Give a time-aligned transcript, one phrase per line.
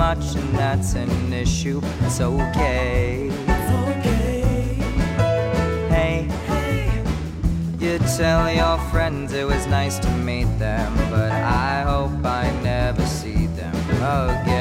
[0.00, 1.78] much and that's an issue.
[2.04, 3.28] It's okay.
[5.90, 7.04] Hey, Hey,
[7.78, 13.04] you tell your friends it was nice to meet them, but I hope I never
[13.04, 14.59] see them again.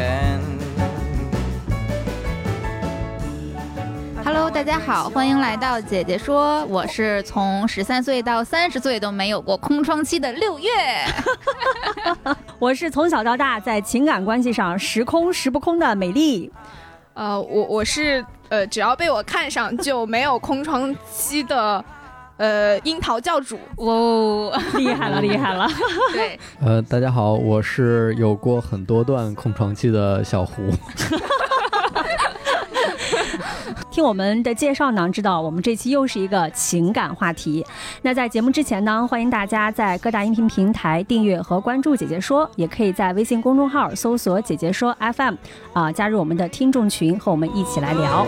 [4.41, 10.69] Hello，大家好，欢迎来到姐姐说，我是从十三岁到三十岁都没有过空窗期的六月。
[12.57, 16.49] 我是从小到大在情感关系上时空时不空的美丽。
[17.15, 21.83] 呃，我我是呃，只要被我看上就没有空窗期的，
[22.37, 23.59] 呃，樱桃教主。
[23.75, 25.67] 哦，厉害了，厉害了。
[26.15, 30.61] 对，呃，大家好，我是有过很多段空窗期的小胡。
[33.99, 37.65] 听我们的介绍呢，知道我们这期又是一个情感话题。
[38.01, 45.35] 那在节目之前呢，欢迎大家在各大音频平台订阅和关注“姐姐说”，也可以在微信公众号搜索“姐姐说 FM”，
[45.73, 48.25] 啊、加入我们的听众群，和我们一起来聊。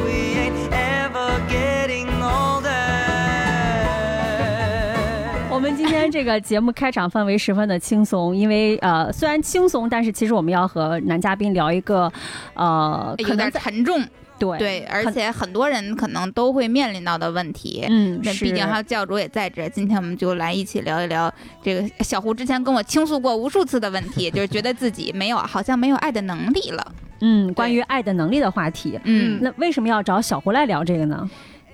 [5.50, 12.12] 我们今天这个节目开场氛围十分的轻松，因为呃虽然轻松，但是其实我们要和男嘉宾聊一个
[12.56, 14.04] 呃可有点能沉重。
[14.42, 17.86] 对对，而且很多人可能都会面临到的问题。
[17.88, 21.32] 嗯那毕竟还有教主也在这，今天我们就来一起聊一聊
[21.62, 26.92] 这个小胡之前跟我倾诉过无数次的问题，就是觉得自己没有，好像没有爱的能力了。
[27.24, 29.00] 嗯关于爱的能力的话题。
[29.04, 31.30] 嗯，那为什么要找小胡来聊这个呢？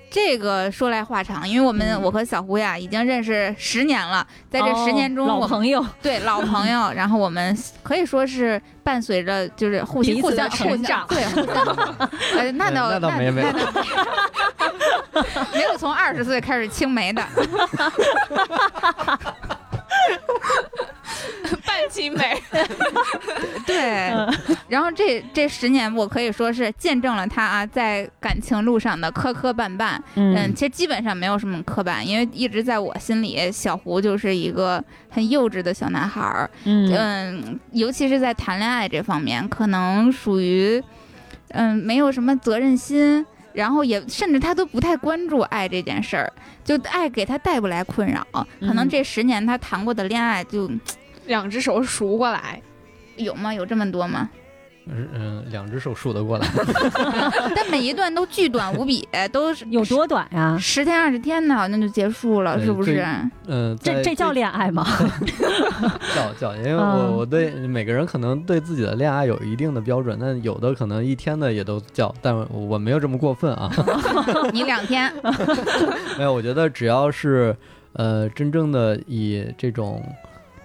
[0.09, 2.01] 这个说来话长，因为我们、嗯。
[2.01, 11.05] 我和小胡呀已经认识十年了，在这十年中，哦我朋友， 对老朋友， 然后我们可以说是伴随着就是互相互相成长。
[11.09, 11.65] 对互相，
[12.39, 13.41] 呃，那倒那倒没没。
[13.41, 13.83] 有那倒
[15.53, 17.23] 没有从二十岁开始青梅的，
[21.65, 22.41] 半期美，
[23.65, 24.09] 对。
[24.11, 24.33] 嗯
[24.67, 29.97] 然后这这十年，我可以说是见证了他啊在感情路上的磕磕绊绊。
[30.15, 36.49] 嗯，其实基本上没有什么磕绊，因为一直在我心里，小胡就是一个很幼稚的小男孩儿。
[36.65, 40.83] 嗯嗯，尤其是在谈恋爱这方面，可能属于
[41.51, 43.25] 嗯没有什么责任心，
[43.57, 46.31] 然后也甚至他都不太关注爱这件事儿，
[46.63, 48.23] 就爱给他带不来困扰。
[48.59, 50.69] 可能嗯这十年他谈过的恋爱就
[51.25, 52.61] 两只手数过来。
[53.15, 53.51] 有吗？
[53.51, 54.29] 有这么多吗？
[54.89, 56.47] 嗯，两只手数得过来。
[57.55, 60.57] 但每一段都巨短无比，都是有多短呀？
[60.59, 63.05] 十天二十天的，好像就结束了，是不是？
[63.47, 64.85] 嗯，在这这叫恋爱吗？
[66.15, 73.69] 叫 叫，因为我嗯我对每个人可能对自己的恋爱有一定的标准，但有的可能一天的也都叫，但我没有这么过分啊。
[74.53, 75.11] 你两天，
[76.17, 77.55] 没有，我觉得只要是
[77.93, 80.03] 呃真正的以这种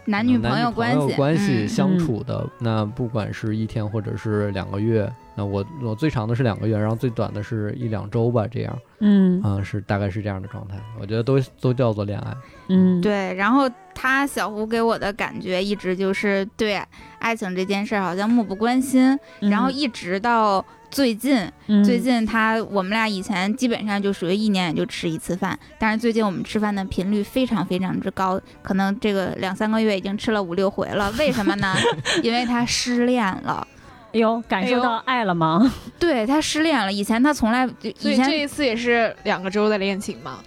[0.05, 1.69] 男女朋友关系，关系嗯。
[1.69, 9.41] 相处的，那不管是一天或者是两个月，那我我最长的是两个月，然后最短的是一两周吧，这样嗯。
[9.43, 10.77] 啊、是大概是这样的状态。
[11.01, 12.37] 我觉得都都叫做恋爱。
[12.69, 16.83] 嗯，对，然后他小胡给我的感觉一直就是对
[17.19, 31.11] 爱情这件事儿好像漠不关心，嗯，然后一直到最近，嗯最近他我们俩以前基本上就属于一年也就吃一次饭，但是最近我们吃饭的频率非常非常之高，可能这个两三个月已经吃了五六回了。
[31.19, 31.75] 为什么呢？
[32.23, 33.67] 因为他失恋了。
[34.13, 35.73] 哎呦，感受到爱了吗？
[35.99, 40.41] 对他失恋了，以前他从来所以以前这一次也是两个周的恋情吗。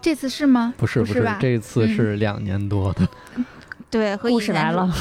[0.00, 0.72] 这次是吗？
[0.76, 3.08] 不是不不是吧这一次是两年多的。
[3.94, 4.92] 对，和以前是故事来了，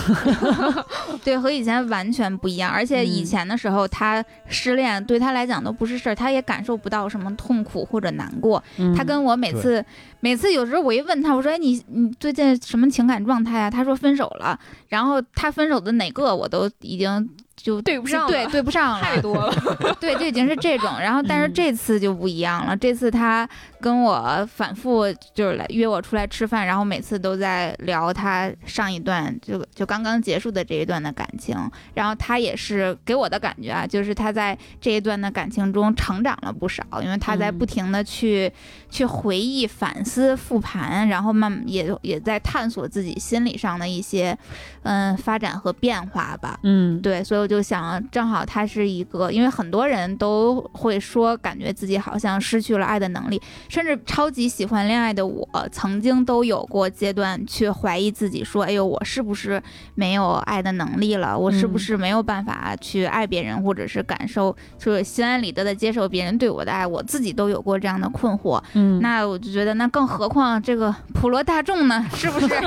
[1.25, 2.69] 对，和以前完全不一样。
[2.72, 8.63] 而且以嗯前的时候，他失恋对他来讲都不是事儿，他也感受不到什么痛苦或者难过。
[8.78, 9.84] 嗯他跟我每次
[10.19, 14.60] 每次有时候我一问他，我说：“哎，你你最近什么情感状态啊？”他说分手了。
[14.90, 19.53] 然后他分手的哪个我都已经就对不上了对对不上了， 太多了。
[20.01, 21.00] 对，就已经是这种。
[21.00, 22.75] 然后，但是嗯这次就不一样了。
[22.75, 23.47] 这次他
[23.79, 31.55] 跟我反复就是来约我出来吃饭，然后每次都在聊他上一段就就刚刚结束的这一段的感情。
[31.94, 38.51] 然后他也是给我的感觉啊，就是他在这一段的感情中成长了不少，因为他在嗯不停的去、
[38.89, 44.38] 去回忆、反思、复盘，然后慢也也在探索自己心理上的一些
[44.81, 46.59] 嗯发展和变化吧。
[46.63, 59.61] 嗯，对，所以我就想，正好他是一个，因为很多人都会说，感觉自己好像失去了爱的能力，甚至超级喜欢恋爱的我，曾经都有过阶段去怀疑自己，说，哎呦，我是不是
[59.95, 61.38] 没有爱的能力了？
[61.38, 66.85] 我是不嗯是没有办法去爱别人，或者是感受，就是心安理得的接受别人对我的爱？
[66.88, 68.61] 我自己都有过这样的困惑。
[68.73, 72.06] 嗯，那我就觉得，那更何况这个普罗大众呢？
[72.15, 72.47] 是不是？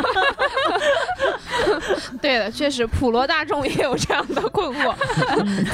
[2.20, 4.96] 对的，确实普罗大众也有这样的困我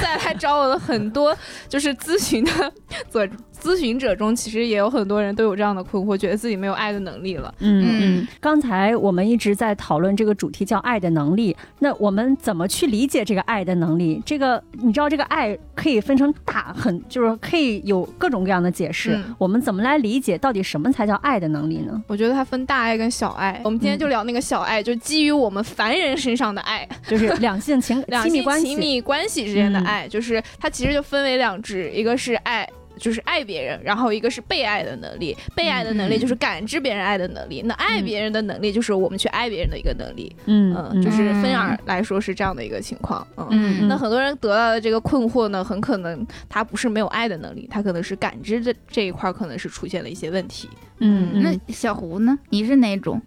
[0.01, 1.35] 再来找我的很多
[1.67, 2.73] 就是咨询的
[3.09, 3.27] 左
[3.63, 7.53] 咨询者中，其实也有很多人都有这样的困惑，觉得自己没有爱的能力了。
[7.59, 11.55] 嗯嗯嗯，刚才我们一直在讨论这个主题叫爱的能力。
[11.79, 14.21] 那我们怎么去理解这个爱的能力？
[14.25, 19.15] 这个你知道，这个爱可以分成大很，就是可以有各种各样的解释。
[19.15, 22.03] 嗯我们怎么来理解到底什么才叫爱的能力呢？
[22.07, 23.61] 我觉得它分大爱跟小爱。
[23.63, 28.67] 我们今天就聊那个小爱，就基于我们凡人身上的爱，就是 两性情两性亲密关系。
[28.67, 32.67] 亲密关系之间的嗯爱，就是它其实就分为两支，一个是爱。
[32.97, 35.35] 就是爱别人，然后一个是被爱的能力。
[35.55, 40.35] 被爱的能力嗯就是感知别人爱的能力，那爱嗯别人的能力就是我们去爱别人的一个能力。
[40.45, 43.25] 嗯嗯，就是分而来说是这样的一个情况。
[43.37, 50.69] 嗯，嗯那很多人得到的这个困惑呢，很可能他不是没有爱的能力，他可能是感知的这一块儿可能是出现了一些问题。
[50.99, 52.37] 嗯嗯那小胡呢？
[52.49, 53.21] 你是哪种？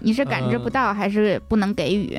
[0.00, 2.18] 你是感知不呃到，还是不能给予？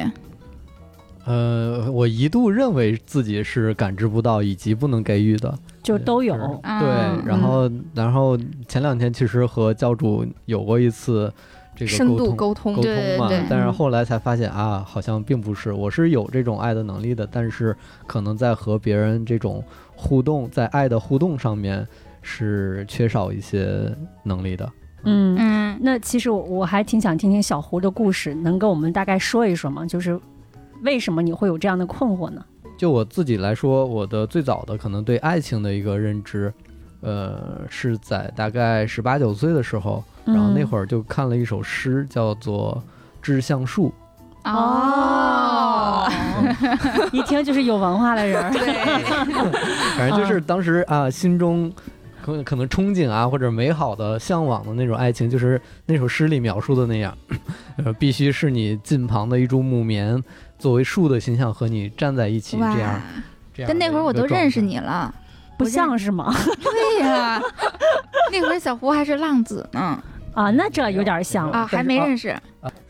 [1.26, 6.34] 呃，我一度认为自己是感知不到以及不能给予的，就都有。
[6.64, 8.38] 啊对，然后然后
[8.68, 11.32] 前两天其实和教主有过一次
[11.76, 17.76] 这个深度沟通沟通嘛，但是嗯后来才发现啊，好像并不是，我是有这种爱的能力的，但是
[18.08, 19.64] 可能在和别人这种
[19.96, 21.86] 互动，在爱的互动上面
[22.22, 23.94] 是缺少一些
[24.24, 24.72] 能力的。
[25.06, 29.86] 嗯嗯那其实我我还挺想听听小胡的故事，能跟我们大概说一说吗？
[29.86, 30.18] 就是
[30.84, 32.46] 为什么你会有这样的困惑呢？
[32.78, 36.54] 就我自己来说，我的最早的可能对爱情的一个认知，
[37.02, 42.84] 呃，是在大概十八九岁的时候，然后那会儿，就看了一首诗，叫做
[43.22, 43.90] 《致橡树》。
[44.52, 46.06] 哦，
[47.14, 48.52] 一听就是有文化的人
[49.96, 51.72] 反正就是当时啊，心中
[52.22, 57.18] 可可能憧憬啊，或者美好的向往的那种爱情，就是那首诗里描述的那样，
[57.86, 60.22] 呃，必须是你近旁的一株木棉，
[60.64, 63.02] 作为树的形象和你站在一起，这样，
[63.54, 63.68] 这样。
[63.68, 65.14] 但那会儿我都认识，你了。
[65.58, 66.34] 不像是吗？
[66.64, 67.40] 对呀，
[68.32, 70.02] 那会儿小胡还是浪子呢，
[70.34, 71.58] 啊，那这有点像了。
[71.60, 72.34] 啊，还没认识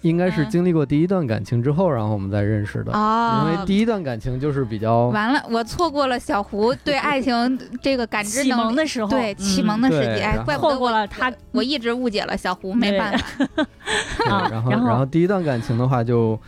[0.01, 2.93] 应该是嗯经历过第一段感情之后，然后我们再认识的。
[2.93, 13.45] 哦因为第一段感情就是比较完了，我错过了小胡对爱情 这个感知启能力蒙的时候，对启嗯蒙的时期，哎，对然后错过怪不得我了他我我一直误解了小胡，没办法。
[14.29, 16.39] 啊然后然后然后第一段感情的话就就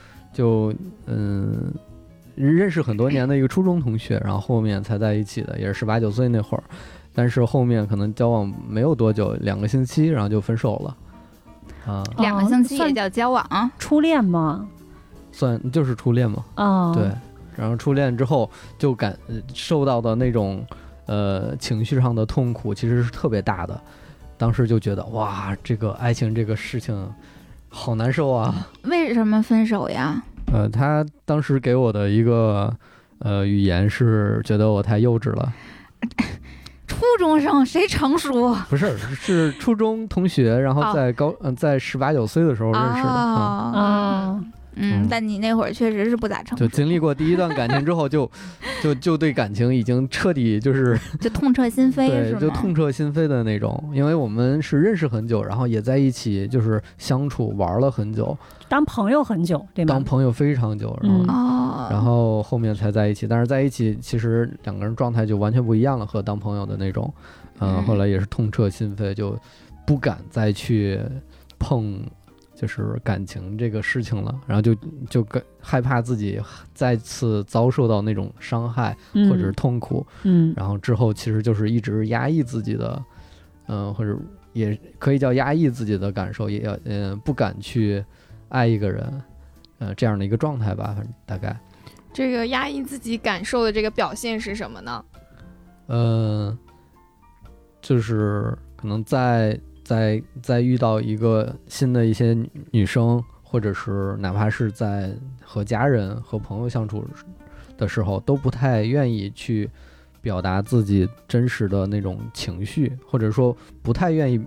[1.08, 1.74] 嗯。
[2.38, 6.64] 认识很多年的一个初中同学，然后后面才在一起的，也是十八九岁那会儿，
[7.14, 10.98] 但是后面可能交往没有多久，两个星期，然后就分手了，
[11.94, 14.68] 啊，两个星期也算叫交往，初恋吗？
[15.32, 17.10] 算就是初恋嘛，啊，对，
[17.56, 20.62] 然后初恋之后就感呃受到的那种
[21.06, 23.80] 呃情绪上的痛苦其实是特别大的，
[24.38, 27.10] 当时就觉得哇，这个爱情这个事情
[27.77, 28.67] 好难受啊。
[28.84, 30.24] 为什么分手呀？
[30.53, 32.74] 呃，他当时给我的一个
[33.20, 35.51] 呃语言是觉得我太幼稚了，
[36.88, 38.55] 初中生谁成熟？
[38.70, 44.41] 不是是初中同学，然后哦在高嗯、在十八九岁的时候认识的啊。
[44.75, 48.29] 嗯，但你那会儿确实是不咋成熟，就经历过第一段感情之后就，
[48.84, 53.91] 就就对感情已经彻底就是 就痛彻心扉是对，就痛彻心扉的那种。
[53.94, 60.03] 因为我们是认识很久，然后也在一起就是相处玩了很久，当朋友很久，对吗当？
[60.03, 63.27] 朋友非常久，然后、然后后面才在一起。
[63.27, 67.13] 但是在一起其实两个人状态就完全不一样了，和当朋友的那种。
[67.60, 69.38] 嗯，嗯后来也是痛彻心扉，就
[69.86, 71.00] 不敢再去
[71.58, 72.00] 碰。
[72.56, 74.74] 就是感情这个事情了，然后就
[75.10, 76.42] 就跟害怕自己
[76.74, 83.04] 再次遭受到那种伤害嗯或者是痛苦，嗯然后之后其实就是一直压抑自己的，
[83.68, 84.18] 嗯、或者
[84.54, 88.04] 也可以叫压抑自己的感受，也要嗯、不敢去
[88.48, 89.22] 爱一个人，
[89.80, 91.60] 呃这样的一个状态吧，反正大概。
[92.14, 95.06] 这个压抑自己感受的这个表现是什么呢？
[95.88, 96.58] 呃，
[97.82, 102.36] 就是可能在在在遇到一个新的一些
[102.72, 107.06] 女生，或者是哪怕是在和家人和朋友相处
[107.77, 109.70] 的时候，都不太愿意去
[110.22, 114.44] 表达自己真实的那种情绪，或者说不太愿意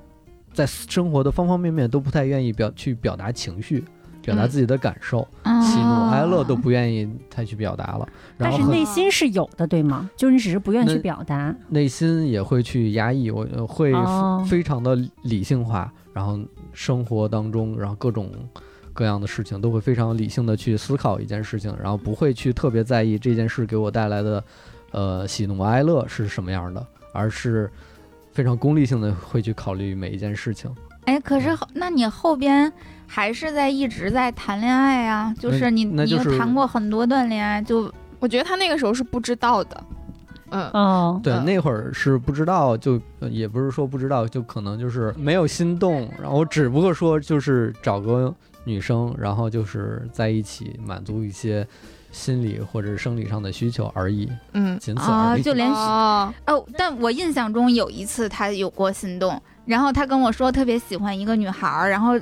[0.53, 3.85] 在生活的方方面面都不太愿意表去表达情绪。
[4.29, 8.07] 表达自己的感受，喜怒哀乐都不愿意太去表达了。
[8.37, 10.11] 但是内心是有的，对吗？
[10.17, 13.95] 就是你只是不愿意去表达，内心也会去压抑，我会
[14.47, 16.39] 非常的理性化，然后
[16.75, 18.31] 生活当中，然后各种
[18.93, 24.45] 各样的事情都会非常理性的去思考一件事情，然后不会去特别在意这件事给我带来的
[24.91, 27.71] 呃喜怒哀乐是什么样的，而是
[28.31, 30.71] 非常功利性的会去考虑每一件事情。
[31.07, 32.71] 哎，可是那你后边。
[33.11, 39.85] 还是在一直在谈恋爱啊，就是你你谈过很多段恋爱，就我觉得他那个时候是不知道的，
[40.51, 43.01] 嗯哦，对，那会儿是不知道，就
[43.31, 48.33] 也不是说不知道，就可能就是没有心动，然后只不过说就是找个
[48.65, 51.67] 女生，然后就是在一起满足一些
[52.13, 55.43] 心理或者生理上的需求而已，嗯，仅此而已。
[55.43, 56.33] 就连哦，
[56.77, 62.21] 但我印象中有一次他有过心动，然后他跟我说特别喜欢一个女孩，然后。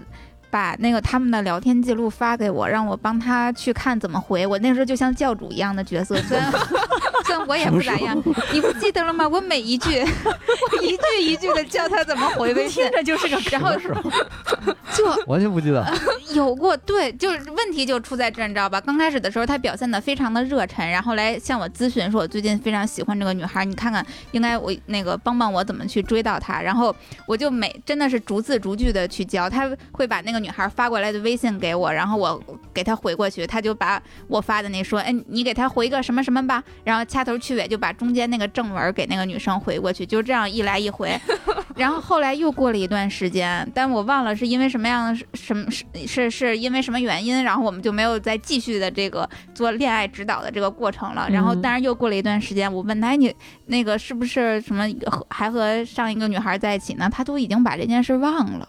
[0.57, 4.47] 把那个他们的聊天记录发给我，让我帮他去看怎么回。
[4.47, 6.51] 我那时候就像教主一样的角色，虽然
[7.27, 8.17] 虽然我也不咋样，
[8.55, 9.29] 你不记得了吗？
[9.29, 13.71] 我每一句， 我一句一句的教他怎么回微信，听着就是个然后
[14.97, 15.87] 就完全不记得。
[16.33, 18.81] 有过对，就是问题就出在这，你知道吧？
[18.81, 26.63] 刚开始的时候他表现的非常的热忱，然后来向我咨询说，我最近非常喜欢这个女孩，你看看应该我那个帮帮我怎么去追到她。
[26.63, 26.95] 然后
[27.27, 30.41] 我就每真的是逐字逐句的去教，他会把那个。
[30.46, 41.19] 女孩发过来的微信给我，然后我给她回过去，她就把我发的那说，哎，你给她回个什么什么吧，然后掐头去尾就把中间那个正文给那个女生回过去，就这样一来一回。
[41.77, 51.29] 然后后来又过了一段时间，但我忘了是因为什么样的什么是是是因为什么原因，然后我们就没有再继续的这个做恋爱指导的这个过程了。
[51.31, 53.35] 然后当然又过了一段时间，我问他，你
[53.67, 54.87] 那个是不是什么
[55.29, 57.11] 还和上一个女孩在一起呢？
[57.13, 58.69] 他都已经把这件事忘了。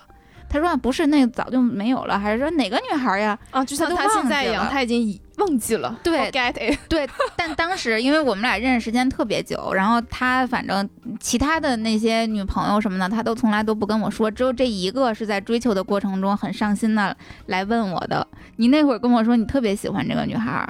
[0.49, 3.37] 他说不是，那个早就没有了，还是说哪个女孩呀？
[3.51, 5.99] 啊，就像他现在一样，他已经忘记了。
[6.03, 6.77] 对，get it。
[6.87, 10.89] 对，但当时因为我们俩认识时间特别久，然后他反正
[11.19, 17.15] 其他的那些女朋友什么的，他都从来都不跟我说，只有这一个是在追求的过程中很上心的
[17.47, 18.25] 来问我的。
[18.55, 20.67] 你那会儿跟我说你特别喜欢这个女孩，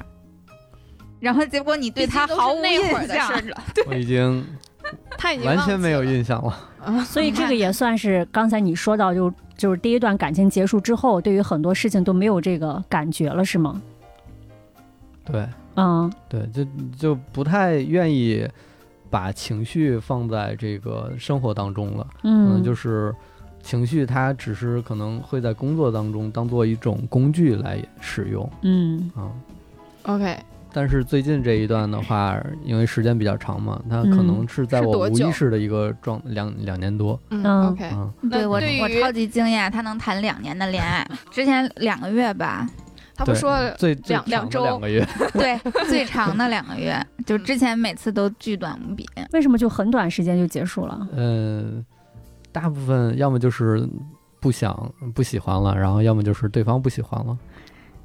[1.19, 3.63] 然后结果你对她毫无印象了。
[3.87, 4.45] 我已经，
[5.17, 7.03] 他已经完全没有印象了。
[7.05, 13.81] 所以这个也算是刚才你说到，就就是第一段感情结束之后，对于很多事情都没有这个感觉了，是吗？
[15.25, 15.45] 对，
[15.75, 16.65] 嗯，对，就
[16.97, 18.47] 就不太愿意
[19.09, 22.07] 把情绪放在这个生活当中了。
[22.23, 23.13] 嗯，就是
[23.61, 28.49] 情绪它只是可能会在工作当中当做一种工具来使用。
[28.61, 29.31] 嗯，啊
[30.03, 30.37] ，OK。
[30.77, 37.19] 但是最近这一段的话，因为时间比较长嘛，他可能是在我无意识的一个状两两年多。
[37.31, 37.89] 嗯，OK，
[38.29, 42.69] 对我我超级惊讶，他能谈两年的恋爱，之前两个月吧，
[43.17, 45.03] 他不说最两两周两个月，
[45.33, 45.57] 对，
[45.89, 49.03] 最长的两个月，就之前每次都巨短无比。
[49.33, 51.07] 为什么就很短时间就结束了？
[51.13, 51.83] 嗯，
[52.51, 53.89] 大部分要么就是
[54.39, 57.35] 不想不喜欢了，然后要么就是对方不喜欢了。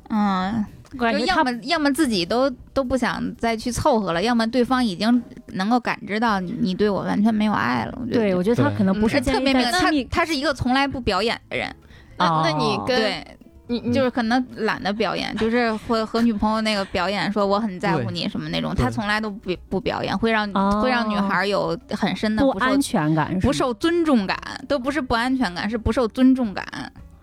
[0.09, 0.65] 嗯。
[0.99, 7.99] 就要么要么自己都都不想再去凑合了，要么对方已经能够感知到你你对我完全没有爱了。
[8.11, 11.75] 对，我觉得他可能不是特别明，他他是一个从来不表演的人。
[12.17, 13.27] 那那你跟对，
[13.69, 20.47] 你就是可能懒得表演，就是会和女朋友那个表演说我很在乎你什么那种，他从来都不不表演，会让
[20.83, 26.65] 会让女孩有很深的不安全感，不受尊重感，都不是不安全感，是不受尊重感。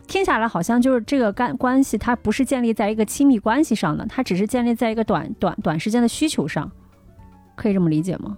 [0.10, 6.70] 听下来好像就是这个干关系，它不是建立在一个亲密关系上的，它只是建立在一个短短短时间的需求上，
[7.56, 8.36] 可以这么理解吗？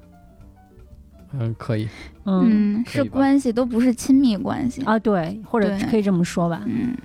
[1.34, 1.88] 嗯，可以。
[2.26, 6.62] 嗯，是关系，都不是亲密关系啊，对，或者可以这么说吧。
[6.66, 6.96] 嗯。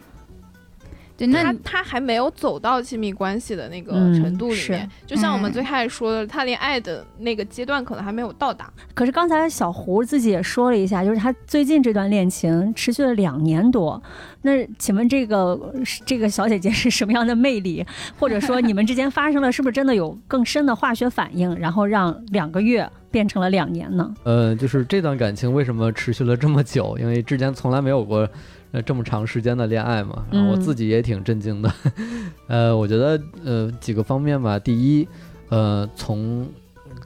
[1.16, 8.70] 对，那他还没有走到亲密关系的那个程度里面，就像我们最开始说的，他连爱的那个阶段可能还没有到达。
[8.94, 14.00] 可是刚才小胡自己也说了一下，就是他最近这段恋情持续了两年多。
[14.42, 15.58] 那请问这个
[16.04, 17.84] 这个小姐姐是什么样的魅力？
[18.18, 24.14] 或者说你们之间发生了是不是真的有更深的化学反应，然后让两个月变成了两年呢？
[24.24, 26.96] 呃，就是这段感情为什么持续了这么久？
[27.00, 28.28] 因为之前从来没有过。
[28.76, 31.72] 呃这么长时间的恋爱嘛，然后我嗯自己也挺震惊的。
[32.46, 35.08] 呃，我觉得呃几个方面吧，第一，
[35.48, 36.46] 呃，从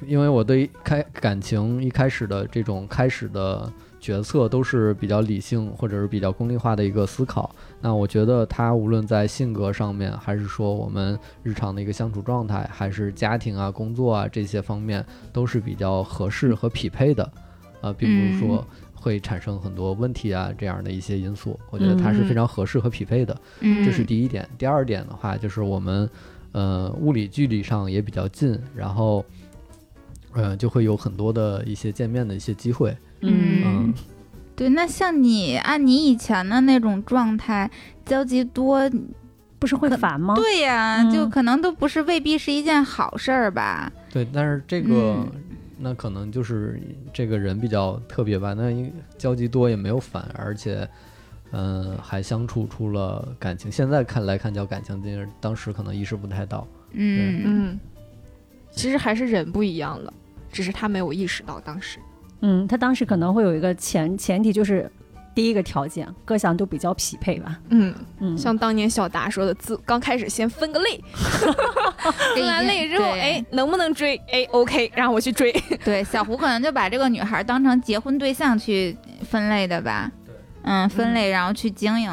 [0.05, 7.55] 因为我对开感情一开始的这种开始的决策都是比较理性或者是比较功利化的一个思考。
[7.81, 17.33] 那我觉得他无论在性格上面，还是说我们日常的一个相处状态，还是家庭啊、工作啊这些方面，都是比较合适和匹配的，
[17.81, 18.67] 呃，并不是说
[19.01, 21.59] 会产生很多问题啊这样的一些因素。
[21.71, 23.35] 我觉得它是非常合适和匹配的。
[23.61, 24.47] 嗯，这是第一点。
[24.59, 26.09] 第二点的话，就是我们
[26.53, 29.25] 呃物理距离上也比较近，然后
[30.35, 32.97] 呃就会有很多的一些见面的一些机会。
[33.23, 33.95] 嗯嗯，
[34.55, 37.71] 对，那像你按你以前的那种状态，
[38.05, 38.91] 交集多，
[39.59, 40.35] 不是会烦吗？
[40.35, 43.91] 对呀，嗯就可能都不是未必是一件好事儿吧。
[44.13, 45.17] 对，但是这个。
[45.17, 45.33] 嗯
[45.83, 46.81] 那可能就是
[47.13, 50.89] 这个人比较特别吧，那因交集多也没有烦，而且，
[51.53, 53.73] 嗯、还相处出了感情。
[53.73, 56.67] 现在看来看叫感情，但是当时可能意识不太到。
[56.93, 57.81] 嗯嗯，
[58.71, 60.13] 其实还是人不一样了，
[60.53, 61.99] 只是他没有意识到当时。
[62.43, 64.91] 嗯，他当时可能会有一个前前提，就是
[65.41, 67.59] 第一个条件各项都比较匹配吧。
[67.71, 71.03] 嗯，嗯，像当年小达说的，自刚开始先分个类，
[72.37, 74.17] 分完类之后，哎，能不能追？
[74.31, 75.51] 哎，OK，让我去追。
[75.83, 80.13] 对，小胡可能就把这个女孩当成结婚对象去分类的吧。
[80.63, 82.11] 嗯，分类然后去经营。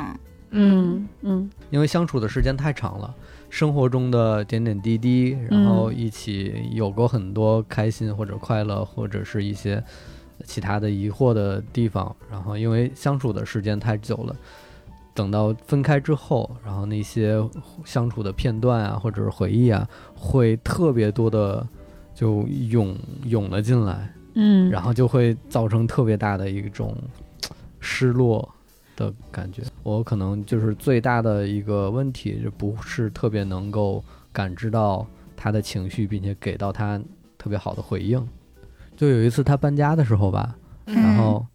[0.51, 3.13] 嗯嗯因为相处的时间太长了，
[3.49, 9.83] 生活中的点点滴滴，然后一起有过很多开心或者快乐，或者是一些
[10.47, 12.15] 其他的疑惑的地方。
[12.31, 14.35] 然后因为相处的时间太久了，
[15.13, 17.37] 等到分开之后，然后那些
[17.85, 21.67] 相处的片段啊，或者是回忆啊，会特别多的
[22.15, 26.95] 就涌涌了进来，嗯，然后就会造成特别大的一种
[27.79, 28.47] 失落
[28.95, 29.61] 的感觉。
[29.83, 36.99] 我可能就是最大的一个问题，就不是特别能够感知到他的情绪，并且给到他
[37.37, 38.27] 特别好的回应。
[38.97, 40.55] 就有一次他搬家的时候吧，
[40.87, 41.45] 嗯然后，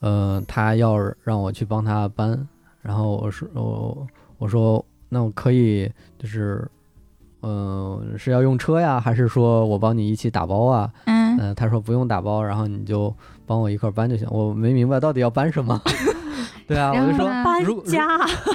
[0.00, 2.46] 呃，他要让我去帮他搬，
[2.82, 4.06] 然后我说我
[4.38, 6.70] 我说那我可以就是，
[7.42, 10.92] 嗯、是要用车呀，还是说我帮你一起打包啊？
[11.06, 13.12] 嗯嗯、他说不用打包，然后你就
[13.46, 14.28] 帮我一块儿搬就行。
[14.30, 15.80] 我没明白到底要搬什么。
[16.68, 18.06] 对啊，我就说搬家，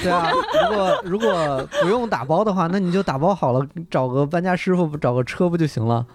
[0.01, 6.05] 对啊，如果如果不用打包的话，那你就打包好了，找个搬家师傅，找个车不就行了？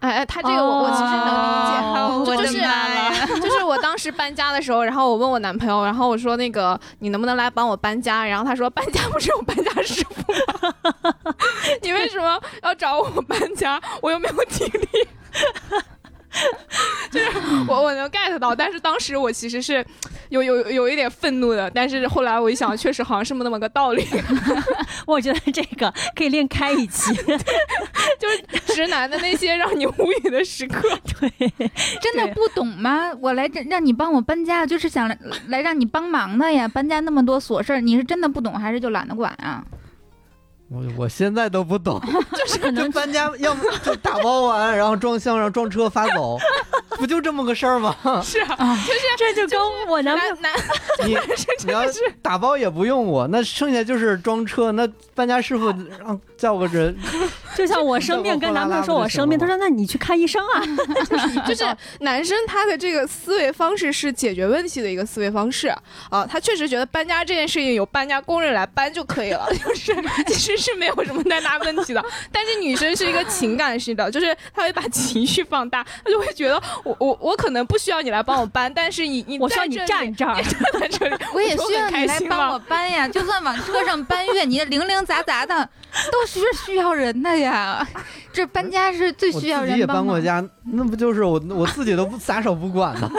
[0.00, 3.40] 哎哎，他这个我我其实能理解，哦就就是！
[3.42, 8.24] 就是我当时搬家的时候，然后我问我男朋友，然后我说那个你能不能来帮我搬家？
[8.24, 10.32] 然后他说搬家不是有搬家师傅
[10.66, 10.74] 吗？
[11.82, 13.80] 你为什么要找我搬家？
[14.00, 14.88] 我又没有体力。
[17.10, 17.30] 就是
[17.66, 19.84] 我我能 get 到，但是当时我其实是
[20.28, 24.06] 有有有一点愤怒的，但是后来我一想，确实好像是那么个道理，
[25.06, 27.14] 我觉得这个可以另开一期。
[28.18, 30.98] 就是直男的那些让你无语的时刻。
[31.20, 31.30] 对，
[32.00, 33.12] 真的不懂吗？
[33.20, 35.16] 我来这让你帮我搬家，就是想来
[35.48, 36.66] 来让你帮忙的呀。
[36.66, 39.64] 搬家那么多琐事儿，你是真的不懂，还是就懒得管啊？
[40.68, 42.00] 我我现在都不懂，
[42.36, 46.38] 就是可能 就搬家，要么就打包完，然后装箱然后装车发走，
[46.90, 47.96] 不就这么个事儿吗？
[48.22, 51.16] 是啊，就是这就跟我男朋友男男你
[51.64, 51.82] 你要
[52.20, 56.94] 打包也不用我，那剩下就是装车，那搬家师傅让叫个人，
[57.56, 60.62] 就像我生病跟男朋友说我生病，他说那你去看医生啊。
[61.46, 61.64] 就是
[62.00, 65.68] 男生他的这个思维方式是解决问题的一个思维方式
[66.10, 69.94] 啊，他确实觉得搬家这件事情有搬家工人来搬就可以了，就是
[70.26, 72.04] 其实是没有什么太大问题的。
[72.32, 82.58] 但是女生是一个情感式的，就是她会把情绪放大，她就会觉得我我我可能不需要你来帮我搬，但是你你我需要你在这里站这儿你 站在这里， 我也需要你来帮我。
[82.60, 85.68] 搬呀，就算往车上搬月，你零零杂杂的
[86.12, 87.86] 都是需要人的呀。
[88.32, 89.86] 这搬家是最需要我自己也。
[89.86, 93.10] 搬过家，那不就是我我自己都不撒手不管吗，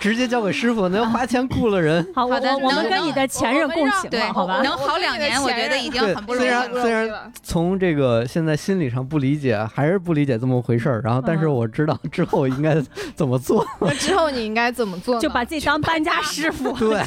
[0.00, 2.04] 直接交给师傅，那要花钱雇了人。
[2.14, 4.72] 好，的我我们能跟你的前任共情对了，好吧能？
[4.76, 6.82] 好两年，我觉得已经对很不容易虽然了。
[6.82, 12.80] 虽然从这个现在心理上不理解，还是不理解这么回事儿，然后但是嗯我知道之后应该
[13.14, 13.66] 怎么做。
[13.80, 15.18] 那之后你应该怎么做？
[15.20, 17.02] 就把自己当搬家师傅 对。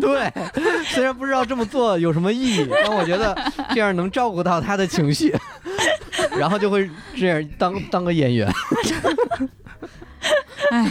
[0.00, 0.32] 对，
[0.84, 3.36] 虽然不知道这么做有什么意义，但我觉得
[3.74, 5.34] 这样能照顾到他的情绪，
[6.36, 8.50] 然后就会这样当当个演员。
[10.70, 10.90] 哎，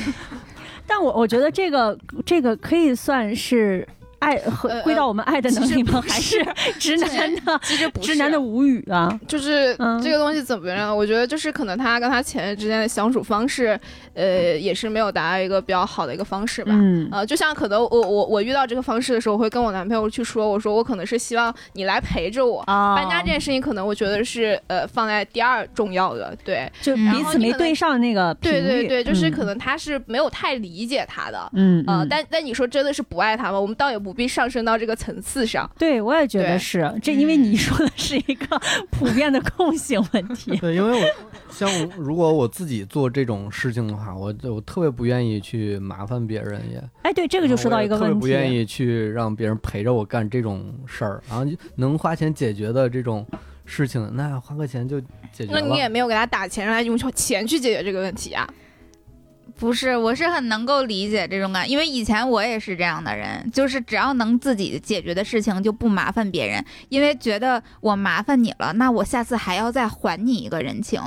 [0.85, 3.87] 但我我觉得这个这个可以算是
[4.21, 4.37] 爱
[4.83, 6.01] 归到我们爱的能力吗？
[6.07, 6.45] 还是
[6.79, 9.19] 直男的其实不是直男的无语啊？
[9.27, 10.95] 就是嗯这个东西怎么样？
[10.95, 13.77] 我觉得就是可能他跟他前任之间的相处方式，
[14.13, 16.71] 呃，也是没有达到一个比较好的一个方式吧。
[16.75, 22.61] 嗯呃，就像可能我我我遇到这个方式的时候，我会跟我男朋友去说，我说我可能是希望你来陪着我。
[22.67, 33.59] 啊，搬家这件事情，可能我觉得是呃放在第二重要的，对就嗯彼此没对上那个对对对，就是嗯可能他是没有太理解他的，嗯呃，嗯但但你说真的是不爱他吗？
[33.59, 40.55] 我们倒也不必上升到这个层次上，对我也觉得是这，因为你说的是一个普遍的共性问题。
[40.61, 41.07] 对，因为我
[41.49, 53.25] 像如果我自己做这种事情的话，我就我特别不愿意去麻烦别人也，哎，对，这个就说到一个问题不愿意去让别人陪着我干这种事儿，然后就能花钱解决的这种
[53.65, 54.99] 事情，那花个钱就
[55.31, 55.59] 解决了。
[55.59, 58.47] 那你也没有给他打钱，让他用钱去解决这个问题啊。
[59.61, 70.99] 不是，我是很能够理解这种感，因为以前我也是这样的人，就是只要能自己解决的事情就不麻烦别人，因为觉得我麻烦你了，那我下次还要再还你一个人情，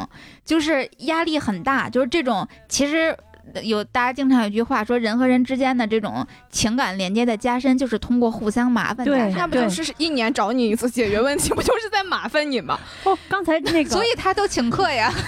[0.44, 3.16] 就是压力很大，就是这种其实。
[3.62, 9.54] 有大家经常有一句话说，人和人之间的这种情感连接的加深，就是通过互相麻烦对加深那不。
[9.54, 12.80] 就是一年找你一次解决问题，不就是在麻烦你吗？
[13.04, 15.12] 哦，刚才那个，所以他都请客呀。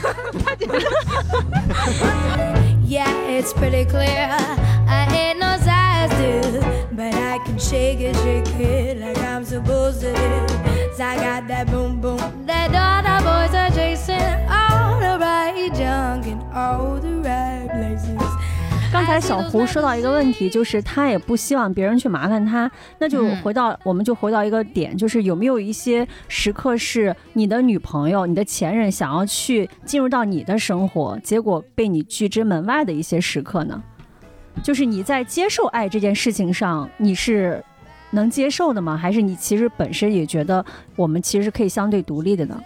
[2.89, 4.29] Yeah, it's pretty clear.
[4.89, 6.61] I ain't no size two,
[6.93, 10.47] but I can shake it, shake it like I'm supposed to do.
[10.89, 15.69] 'Cause I got that boom boom that all the boys are chasing, all the right
[15.75, 18.26] junk in all the right places.
[18.97, 33.83] 刚才小胡说到一个问题，就是他也不希望别人去麻烦他，那就嗯回到、我们就回到一个点，就是有没有一些时刻是你的女朋友、你的前任想要去进入到你的生活，结果被你拒之门外的一些时刻呢？
[34.63, 37.63] 就是你在接受爱这件事情上，你是
[38.13, 38.97] 能接受的吗？
[38.97, 40.65] 还是你其实本身也觉得
[40.97, 42.59] 我们其实可以相对独立的呢？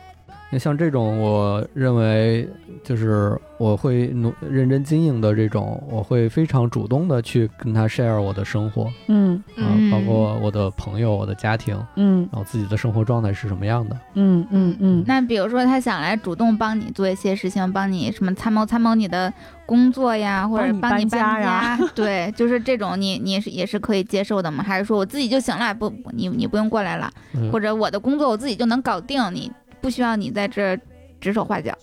[0.53, 2.49] 那像这种，我认为
[2.83, 13.97] 就是我会努认真经营的这种，我会非常主动的去跟他 share 我的生活嗯啊、嗯包括我的朋友、我的家庭，嗯然后自己的生活状态是什么样的。
[14.15, 19.33] 嗯嗯嗯，那比如说他想来主动帮你做一些事情，帮你什么参谋参谋你的
[19.67, 24.65] 工作呀，或者帮你帮你搬家呀 对，就是这种你你是也是可以接受的吗？
[24.67, 30.81] 还是说我自己就行了，不不你你不用过来了，嗯或者我的工作我自己就能搞定，你不需要你在这儿
[31.21, 31.77] 指手画脚。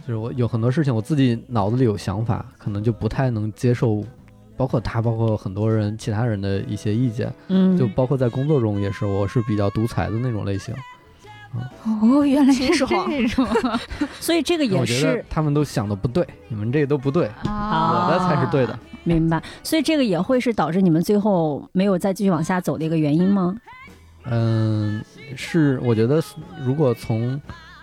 [0.00, 4.02] 就是我有很多事情，我自己脑子里有想法，可能就不太能接受，
[4.56, 10.74] 包括他，包括很多人其他人的一些意见，嗯就包括在工作中也是，我是比较独裁的那种类型。
[11.84, 13.46] 哦，原来是这种
[14.20, 18.78] 所以这个也我觉得是他们都想的不对，你们这个都不对，啊我的才是对的。
[19.02, 23.56] 明白，所以这个也会是导致你们最后没有再继续往下走的一个原因吗？
[24.24, 25.02] 嗯，
[25.36, 26.22] 是，我觉得
[26.64, 27.40] 如果从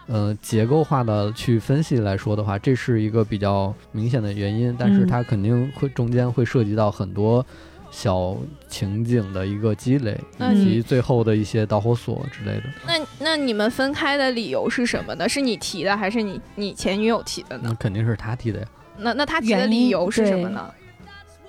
[0.08, 7.46] 呃结构化的去分析来说的话，这是一个比较明显的原因，但是嗯它肯定会中间会涉及到很多
[7.90, 10.20] 小情景的一个积累，
[10.54, 12.64] 以及最后的一些导火索之类的。
[12.86, 15.28] 那那你们分开的理由是什么呢？
[15.28, 17.64] 是你提的，还是你你前女友提的呢？
[17.66, 18.68] 那肯定是他提的呀。
[19.00, 20.70] 那那他提的理由是什么呢？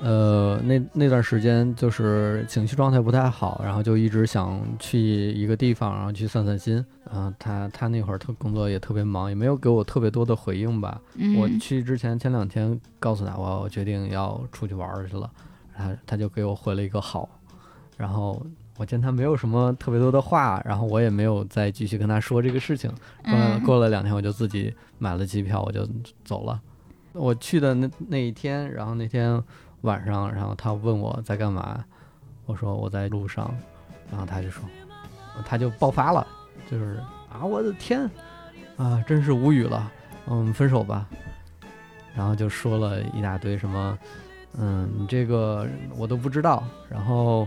[0.00, 5.00] 呃，那那段时间就是情绪状态不太好，然后就一直想去
[5.32, 6.84] 一个地方，然后去散散心。
[7.10, 11.00] 啊、他他那会儿特工作也特别忙，也没有给我特别多的回应吧。
[11.36, 15.28] 我嗯去之前前两天告诉他我我决定要出去玩儿去了，
[15.74, 17.28] 他他就给我回了一个好，
[17.96, 18.40] 然后
[18.76, 22.88] 我见他没有什么特别多的话，然后我也没有再继续跟他说这个事情。
[23.24, 25.88] 过过了两天，我就自己买了机票，我就
[26.24, 26.60] 走了。
[27.14, 29.42] 我去的那那一天，然后那天
[29.82, 31.84] 晚上，然后他问我在干嘛，
[32.46, 33.54] 我说我在路上，
[34.10, 34.64] 然后他就说，
[35.44, 36.26] 他就爆发了，
[36.70, 37.00] 就是
[37.32, 38.08] 啊，我的天，
[38.76, 39.90] 啊，真是无语了，
[40.26, 41.06] 嗯，分手吧。
[42.14, 43.96] 然后就说了一大堆什么，
[44.58, 47.46] 嗯，你这个我都不知道，然后，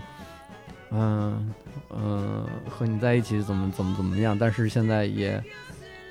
[0.92, 1.54] 嗯
[1.90, 5.44] 嗯，和你在一起怎么怎么怎么样，但是现在也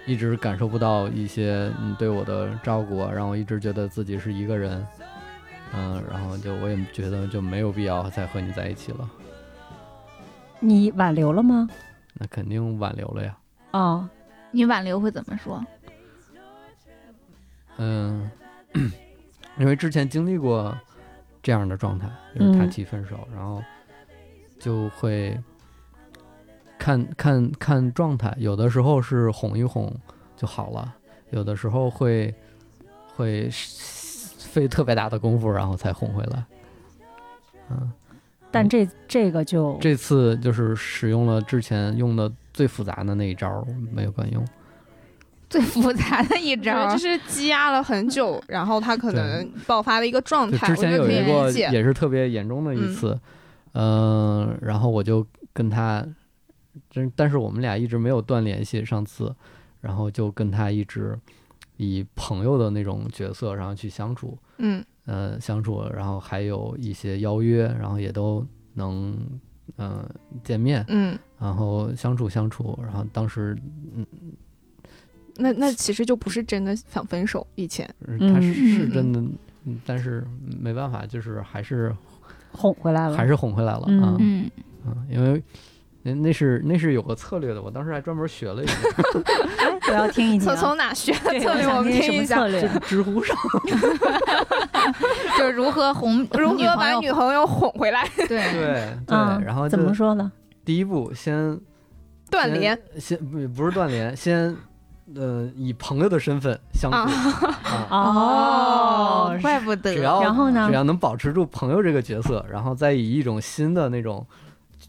[0.04, 4.86] 一直感受不到一些你对我的照顾，让我一直觉得自己是一个人，
[5.72, 9.08] 嗯，然后就我也觉得就没有必要再和你在一起了，
[10.58, 11.68] 你挽留了吗？
[12.14, 13.38] 那肯定挽留了呀，
[13.72, 14.08] 哦，
[14.50, 15.64] 你挽留会怎么说？
[17.78, 18.30] 嗯，
[19.58, 20.76] 因为之前经历过
[21.42, 23.62] 这样的状态，就是他嗯提分手，然后
[24.58, 25.38] 就会
[26.78, 29.94] 看看看状态，有的时候是哄一哄
[30.36, 30.94] 就好了，
[31.30, 32.34] 有的时候会
[33.14, 33.48] 会
[34.50, 36.44] 费特别大的功夫，然后才哄回来。
[37.70, 37.92] 嗯，
[38.50, 44.44] 但这这个就这次就是使用了之前用的最复杂的那一招，没有管用。
[45.48, 51.68] 最复杂的一招，就是积压了很久，然后他可能爆发的一个状态，就之前有一个理解。
[51.72, 53.18] 也是特别严重的一次，
[53.72, 56.06] 嗯、然后我就跟他，
[56.88, 59.34] 真但是我们俩一直没有断联系，上次，
[59.80, 61.18] 然后就跟他一直
[61.80, 64.84] 以朋友的那种角色，然后去相处，嗯。
[65.06, 69.18] 呃，相处，然后还有一些邀约，然后也都能，
[69.76, 70.08] 嗯、
[70.44, 73.56] 见面，嗯，然后相处相处，然后当时，
[73.94, 74.06] 嗯，
[75.36, 77.92] 那那其实就不是真的想分手，以前。
[78.06, 79.20] 他是嗯是真的，
[79.64, 80.24] 嗯但是
[80.60, 81.92] 没办法，就是还是
[82.52, 84.16] 哄回来了，还是哄回来了嗯啊。
[84.20, 84.50] 嗯，
[84.86, 85.42] 嗯，因为
[86.02, 88.72] 那那是那是有个策略的，我当时还专门学了一个，
[89.88, 90.56] 我要听一听从啊。
[90.56, 92.48] 从哪学的对策略，我们想听一下么策。
[92.48, 92.78] 略就是？
[92.80, 93.36] 知乎上
[95.36, 98.08] 就是如何哄如何把友女朋友哄回来？
[98.16, 100.32] 对对对，嗯，然后怎么就说呢？
[100.64, 101.60] 第一步先
[102.30, 104.56] 断联，先不不是断联，先
[105.14, 110.72] 呃以朋友的身份相处啊，哦怪不得只要然后呢只？
[110.74, 114.26] 要能保持住朋友这个角色，然后再以一种新的那种。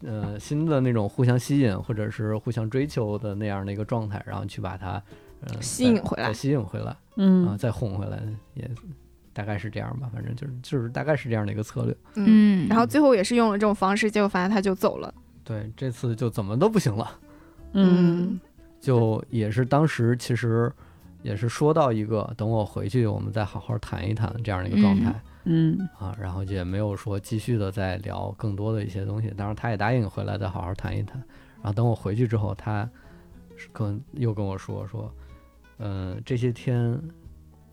[0.04, 5.02] 呃，新的那种互相吸引或者是互相追求的那样的一个状态，然后去把它
[5.40, 8.20] 呃吸引回来吸引回来，啊，嗯再哄回来，
[8.54, 8.68] 也
[9.32, 11.96] 大概是这样吧，反正就是就是大概是这样的一个策略。
[12.16, 15.14] 嗯，嗯，然后最后也是用了这种方式，结果发现他就走了。
[15.44, 17.10] 对，这次就怎么都不行了，
[17.72, 18.40] 嗯
[18.80, 20.70] 就也是当时其实
[21.22, 25.20] 也是说到一个，等我回去我们再好好谈一谈这样的一个状态、嗯
[25.98, 31.16] 啊，然后也没有说继续的再聊更多的一些东西，当然他也答应回来再好好谈一谈，
[31.56, 32.88] 然后等我回去之后，他
[33.72, 35.12] 跟又跟我说说，
[35.78, 37.00] 嗯、这些天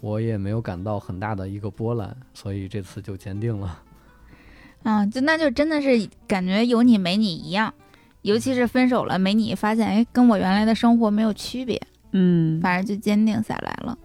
[0.02, 3.84] 我也没有感到很大的一个波澜，所以这次就坚定了。
[4.84, 7.74] 啊，就那就真的是感觉有你没你一样，
[8.22, 11.82] 尤其是分手了没你，发现哎跟我原来的生活没有区别，
[12.14, 12.60] 嗯。
[12.62, 13.98] 反正就坚定下来了。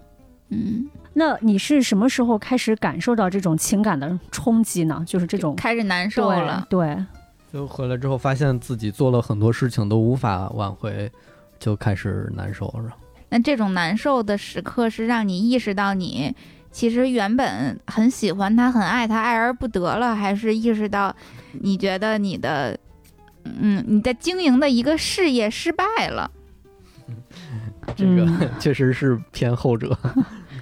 [0.50, 5.02] 嗯，那你是什么时候开始感受到这种情感的冲击呢？
[5.06, 6.66] 就是这种开始难受了。
[6.68, 6.96] 对，
[7.52, 11.10] 就回来之后，发现自己做了很多事情都无法挽回，
[11.58, 12.94] 就开始难受了。
[13.28, 16.34] 那这种难受的时刻是让你意识到你
[16.70, 21.14] 其实原本很喜欢他、很爱他，爱而不得了，还是意识到
[21.52, 22.76] 你觉得你的，
[23.44, 26.30] 嗯，你在经营的一个事业失败了？
[27.94, 29.96] 这个嗯 确实是偏后者，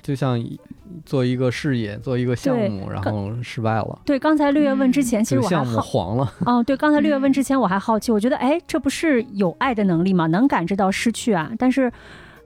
[0.02, 0.58] 就像一
[1.06, 6.32] 做一个事业、做一个项目，然后失败了，对，刚才六月问之前，其实我项目好黄了。
[6.44, 10.26] 哦，对，刚才六月问之前我还好奇，我觉得哎，这不是有爱的能力吗？
[10.26, 11.52] 能感知到失去啊。
[11.56, 11.90] 但是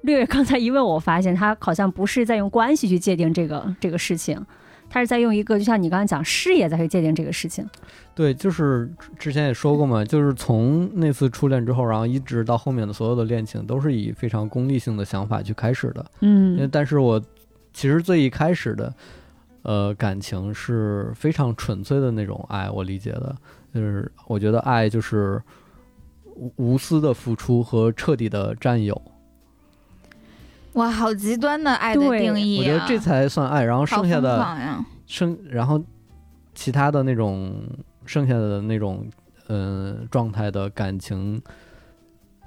[0.02, 4.38] 六月刚才一问，我发现他好像不是在用关系去界定这个这个事情，
[4.88, 7.66] 他是在用一个就像你刚才讲事业再去界定这个事情。
[8.14, 16.04] 对，就是之前也说过嘛，就是从那次初恋之后，然后一直到后面的所有的恋情，都是以非常功利性的想法去开始的。
[16.20, 17.20] 嗯但是我
[17.76, 18.94] 其实最一开始的，
[19.60, 23.36] 呃，感情是非常纯粹的那种爱，我理解的，
[23.74, 25.38] 就是我觉得爱就是
[26.24, 28.98] 无无私的付出和彻底的占有，
[30.72, 32.60] 哇，好极端的爱的对定义啊！
[32.60, 33.62] 我觉得这才算爱。
[33.62, 34.82] 然后剩下的！
[35.06, 35.78] 剩，然后
[36.54, 37.62] 其他的那种
[38.06, 39.06] 剩下的那种
[39.48, 41.38] 嗯、呃状态的感情。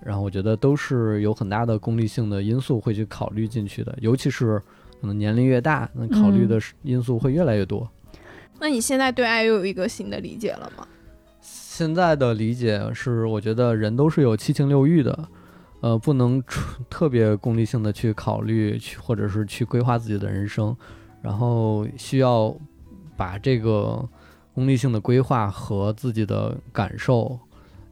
[0.04, 4.60] 然后我觉得都是有很大的功利性的因素会去考虑进去的，尤其是
[5.00, 7.90] 可能年龄越大，那考虑的因素会越来越多。
[8.60, 10.86] 那你现在对爱又有一个新的理解了吗？
[11.42, 15.28] 现在的理解是，我觉得人都是有七情六欲的，
[15.80, 20.76] 呃，不能纯特别功利性的去考虑，去或者是去规划自己的人生，
[21.22, 22.54] 然后需要
[23.16, 24.06] 把这个
[24.54, 27.40] 功利性的规划和自己的感受，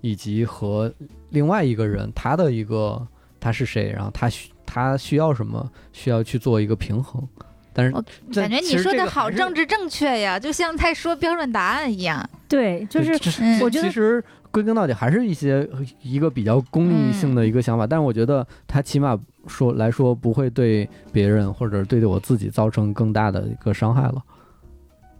[0.01, 0.93] 以及和
[1.29, 3.07] 另外一个人他的一个
[3.39, 7.27] 他是谁，然后他需他需要什么，需要去做一个平衡。
[7.73, 7.91] 但是
[8.33, 12.27] 感觉你说的好政治正确呀，就像在说标准答案一样。
[12.47, 13.13] 对，就是
[13.61, 15.67] 我觉得其实归根到底还是一些
[16.01, 19.15] 一个比较功利性的一个想法，但是我觉得他起码
[19.47, 24.23] 说来说不会对别人或者对我自己造成更大的一个伤害了。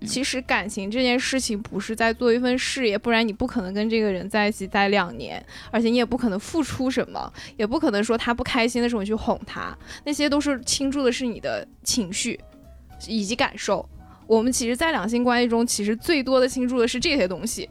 [0.06, 12.40] 其实感情这件事情不是在做一份事业，不然你不可能跟这个人在一起待两年，而且你也不可能付出什么，也不可能说他不开心的时候你去哄他，那些都是倾注的是你的情绪
[13.08, 13.88] 以及感受。
[14.28, 17.70] 我们其实，在两性关系中，其实最多的倾注的是这些东西。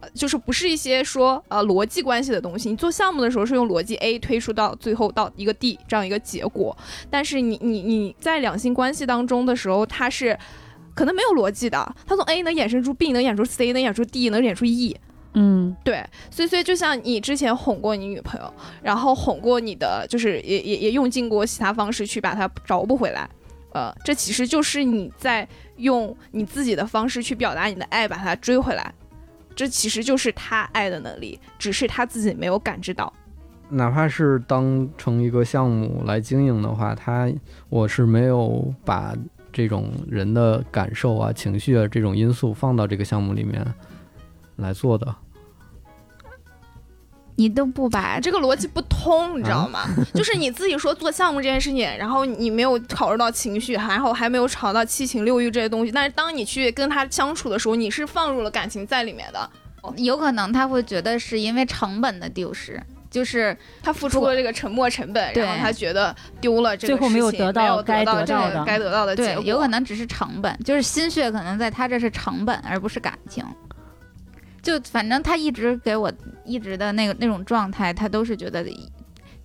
[0.00, 6.76] 呃就是不是一些说呃逻辑关系的东西，你做项目的时候是用逻辑 A 推出到最后到一个 D 这样一个结果，
[7.08, 10.38] 但是你你你在两性关系当中的时候，它是
[10.94, 14.96] 可能没有逻辑的，他从 A 能衍生出 B，能衍出 C，能衍出 D，能衍出 E。
[15.36, 23.28] 嗯对，所以所以就像你之前哄过你女朋友，然后哄过你的，就是也也也用尽过其他方式去把她找不回来，
[23.72, 28.94] 呃，这其实就是你在用你自己的方式去表达你的爱，把她追回来，
[29.56, 33.12] 这其实就是他爱的能力，只是他自己没有感知到。
[33.70, 37.28] 哪怕是当成一个项目来经营的话，他
[37.68, 39.12] 我是没有把
[39.54, 43.64] 这种人的感受啊、情绪啊这种因素放到这个项目里面
[44.56, 45.14] 来做的。
[47.36, 49.80] 你都不把这个逻辑不通，你知道吗？
[50.14, 59.50] 就是你自己说做项目这件事情，然后你没有考虑到情绪，然后还没有考虑到七情六欲这些东西，但是当你去跟他相处的时候，你是放入了感情在里面的，
[59.96, 62.80] 有可能他会觉得是因为成本的丢失，
[63.14, 73.44] 就是他付出了这个沉没成本，然后他觉得丢了这个最后没有事情得到没有该得到该得到的结对，果，有可能只是成本，就是心血可能在他这是成本，而不是感情。
[74.62, 76.12] 就反正他一直给我
[76.44, 78.66] 一直的那个那种状态，他都是觉得，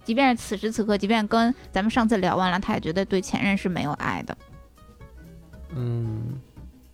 [0.03, 4.36] 即便是此时此刻，即便跟咱们上次聊完了，他也觉得对前任是没有爱的。
[5.75, 6.41] 嗯，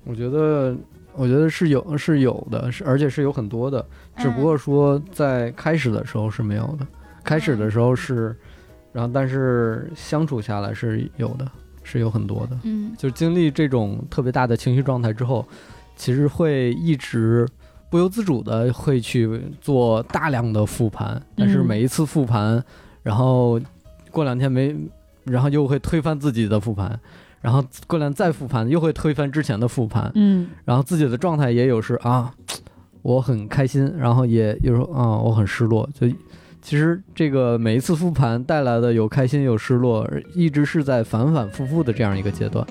[0.04, 0.76] 我觉得，
[1.18, 3.86] 我觉得是有是有的，是而且是有很多的，
[4.18, 6.86] 只不过说在开始的时候是没有的，
[7.24, 8.36] 开始的时候是，
[8.92, 11.48] 然后但是相处下来是有的，
[11.84, 12.58] 是有很多的。
[12.64, 12.94] 嗯。
[12.98, 15.46] 就是经历这种特别大的情绪状态之后，
[15.96, 17.48] 其实会一直
[17.90, 22.62] 不由自主的会去做大量的复盘，但是嗯每一次复盘，
[23.04, 23.60] 然后
[24.12, 24.76] 过两天没，
[25.24, 27.00] 然后又会推翻自己的复盘，
[27.46, 32.34] 然后过两天再复盘，又会推翻之前的复盘，嗯然后自己的状态也有是啊，
[33.04, 36.08] 我很开心，然后也有时候啊我很失落，就。
[36.60, 42.66] 其实这个每一次复盘带来的有开心有失落，一直是在反反复复的这样一个阶段。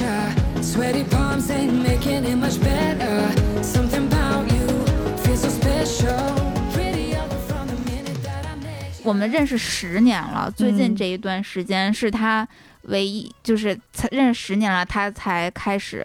[0.00, 0.62] Pressure.
[0.62, 3.62] Sweaty palms ain't making it much better.
[3.62, 4.66] Something about you
[5.18, 6.18] feels so special.
[6.72, 9.04] Prettier from the minute that I met you.
[9.04, 12.46] 我们认识十年了，最近嗯这一段时间是他
[12.82, 16.04] 唯一，就是才认识十年了，他才开始。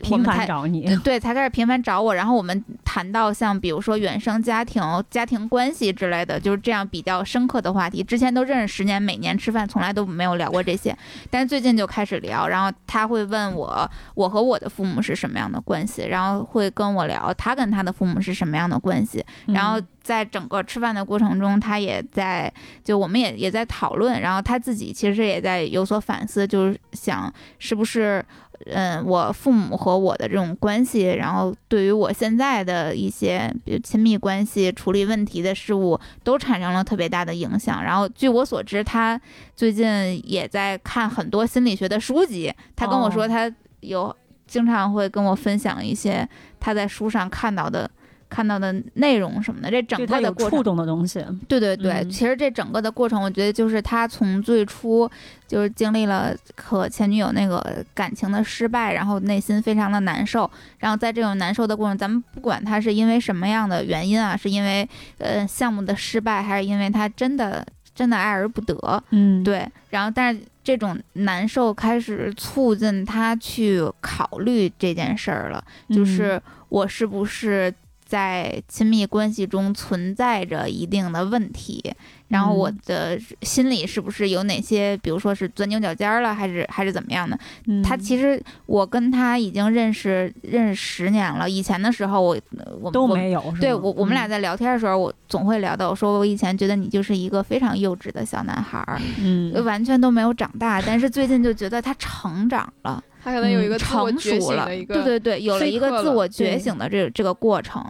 [0.00, 2.14] 我频繁找你，对，才开始频繁找我。
[2.14, 8.02] 然后我们谈到像比如说原生家庭、家庭关系之类的，就是这样比较深刻的话题。
[8.02, 10.96] 之前都认识十年，每年吃饭从来都没有聊过这些，
[11.30, 12.48] 但是最近就开始聊。
[12.48, 19.24] 然后他会问我，我和我的父母是什么样的关系，然后会跟我聊他跟他的父母是什么样的关系。
[19.46, 22.52] 然后嗯在整个吃饭的过程中，他也在，
[22.84, 28.22] 就我们也也在讨论，然后他自己其实也在有所反思，就是想是不是，
[28.66, 37.82] 嗯，我父母和我的这种关系，然后对于我现在的一些比如亲密关系、处理问题的事物，都产生了特别大的影响。
[37.82, 39.20] 然后据我所知，他
[39.54, 39.86] 最近
[40.28, 44.14] 也在看很多心理学的书籍，他跟我说哦他有
[44.46, 47.90] 经常会跟我分享一些他在书上看到的。
[48.34, 52.10] 看到的内容什么的，这整个的过程触动的东西，对对对，嗯。
[52.10, 55.08] 其实这整个的过程，我觉得就是他从最初
[55.46, 75.62] 就是经历了和前女友那个感情的失败，然后内心非常的难受，然后在这种难受的过程，咱们不管他是因为什么样的原因啊，是因为呃项目的失败，还是因为他真的真的爱而不得，嗯，对，然后但是这种难受开始促进他去考虑这件事儿了。
[75.88, 77.72] 嗯，就是我是不是
[78.04, 81.82] 在亲密关系中存在着一定的问题，
[82.28, 82.78] 然后我嗯。
[82.86, 87.38] 的心里是不是有哪些，比如说是钻牛角尖儿了，还是还是怎么样的？
[87.66, 94.26] 嗯他其实我跟他已经认识认识十年了，以前的时候我我我都没有，对我，我们俩？
[94.26, 94.30] 嗯。
[94.30, 99.52] 在聊天的时候，我总会聊到，我说我以前觉得你就是一个非常幼稚的小男孩儿，嗯。
[99.64, 107.82] 完全都没有长大，但是最近就觉得他成长了，他可能有一个成熟了，对对对，有了一个自我觉醒的这这个过程。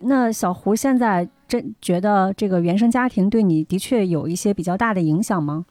[0.00, 5.64] 那小胡现在真觉得这个原生家庭对你的确有一些比较大的影响吗？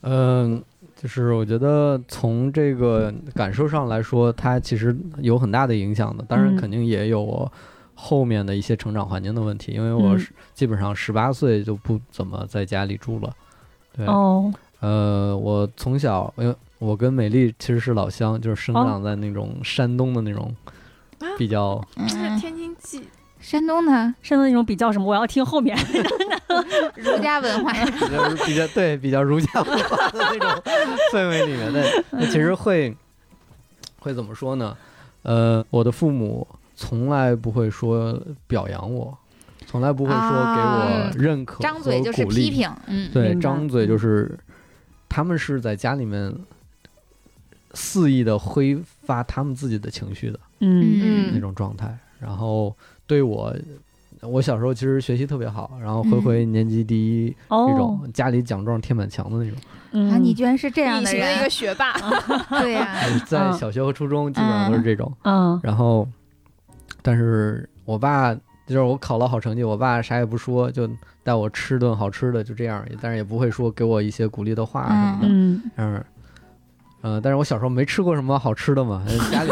[0.00, 0.60] 嗯，
[0.96, 6.24] 就是我觉得从这个感受上来说，它其实有很大的影响的。
[6.26, 7.52] 当然，嗯肯定也有我
[7.94, 10.18] 后面的一些成长环境的问题，因为我
[10.54, 13.32] 基本上十八岁就不怎么在家里住了。
[13.96, 18.84] 对，哦，呃，我从小，因为我跟美丽其实是老乡，就是生哦。
[18.84, 20.52] 长在那种山东的那种
[21.20, 21.30] 啊？
[21.38, 21.80] 比较，
[22.40, 23.00] 天津蓟
[23.38, 25.06] 山东的山东那种比较什么？
[25.06, 25.78] 我要听后面。
[26.96, 30.62] 儒家文化，比较比较对比较儒家文化的那种
[31.12, 32.96] 氛围里面，的那其实会
[34.00, 34.76] 会怎么说呢？
[35.22, 39.16] 呃，我的父母从来不会说表扬我，
[39.66, 41.10] 从来不会说给啊。
[41.14, 42.50] 我认可张嘴就是和鼓励。
[42.50, 44.36] 批评，嗯，对，张嘴就是，
[45.08, 46.34] 他们是在家里面
[47.74, 51.30] 肆意的挥发他们自己的情绪的嗯。
[51.32, 52.74] 那种状态，然后
[53.06, 53.54] 对我。
[54.20, 56.96] 我小时候其实学习特别好，然后回回年级第
[57.26, 59.58] 一那哦种，，家里奖状贴满墙的那种。
[60.12, 61.92] 啊，你嗯居然是这样的隐形的一个，学霸，
[62.60, 62.94] 对呀，
[63.26, 63.52] 在嗯。
[63.54, 65.12] 小学和初中基本上都是这种。
[65.24, 65.58] 嗯。
[65.60, 66.06] 然后，
[67.02, 70.88] 但是我爸就是我考了好成绩，我爸啥也不说，就
[71.24, 75.26] 带我吃顿好吃的，就这样，但是也不会说给我一些鼓励的话什么的。
[75.28, 75.62] 嗯。
[75.78, 76.04] 嗯，
[77.02, 79.50] 呃，但是我小时候没吃过什么好吃的嘛，家里，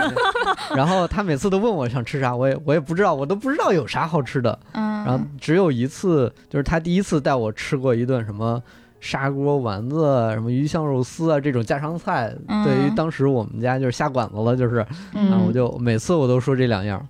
[0.75, 4.59] 然后他每次都问我想吃啥，我也我也不知道，我都不知道有啥好吃的。
[4.73, 8.63] 嗯，然后只有一次，就是他第一次带我吃过一顿什么
[9.01, 12.35] 砂锅丸子、什么鱼香肉丝啊这种家常菜。
[12.49, 17.05] 嗯对于当时我们家就是下馆子了，就是，嗯然后我就每次我都说这两样，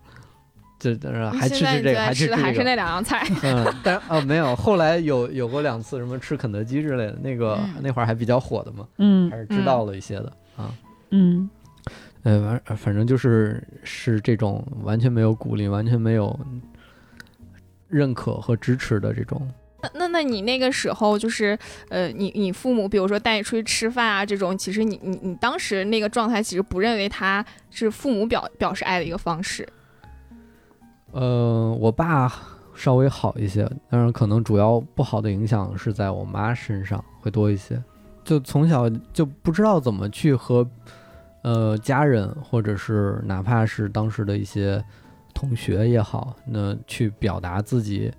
[0.96, 2.62] 就是还吃吃这个，还吃的还是。
[2.64, 3.26] 那两样菜。
[3.42, 10.72] 嗯， 但是哦没有，后来有有过两次什么吃肯德基之类的，那个、嗯那会儿还比较火的嘛，嗯还是知道了一些的、啊。
[11.10, 11.48] 嗯
[12.22, 16.38] 呃，反反正就是是这种完全没有鼓励、完全没有
[17.88, 19.50] 认可和支持的这种。
[19.82, 21.58] 那那那你那个时候就是
[21.88, 29.66] 呃，你你父母比如说带你出去吃饭啊这种，其实你你你当时那个状态其实不认为他是父母表表示爱的一个方式。
[31.12, 32.32] 呃，我爸
[32.74, 37.82] 稍微好一些，但是可能主要不好的影响是在我妈身上会多一些。
[38.22, 40.66] 就从小就不知道怎么去和
[41.42, 44.82] 呃家人，或者是哪怕是当时的一些
[45.34, 48.12] 同学也好，那去表达自己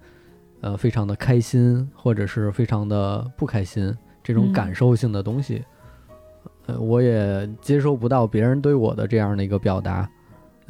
[0.59, 5.63] 呃非常的开心，或者是非常的不开心这种嗯感受性的东西。
[6.65, 10.09] 呃，我也接收不到别人对我的这样的一个表达，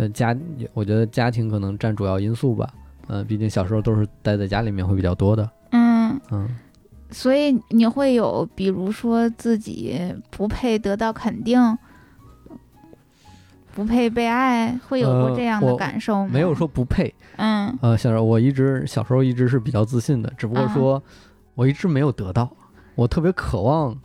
[0.02, 0.36] 呃，家，
[0.74, 2.68] 我觉得家庭可能占主要因素吧。
[3.08, 5.47] 嗯、毕竟小时候都是待在家里面会比较多的。
[5.70, 6.49] 嗯，嗯，
[7.12, 11.78] 所以你会有，比如说自己不配得到肯定，
[13.76, 16.32] 不配被爱，会有过呃这样的感受吗？
[16.34, 17.14] 没有说，不配。
[17.36, 21.04] 嗯呃，小时候我一直小时候一直是比较自信的，只不过啊说
[21.54, 22.49] 我一直没有得到，
[22.95, 23.95] 我特别渴望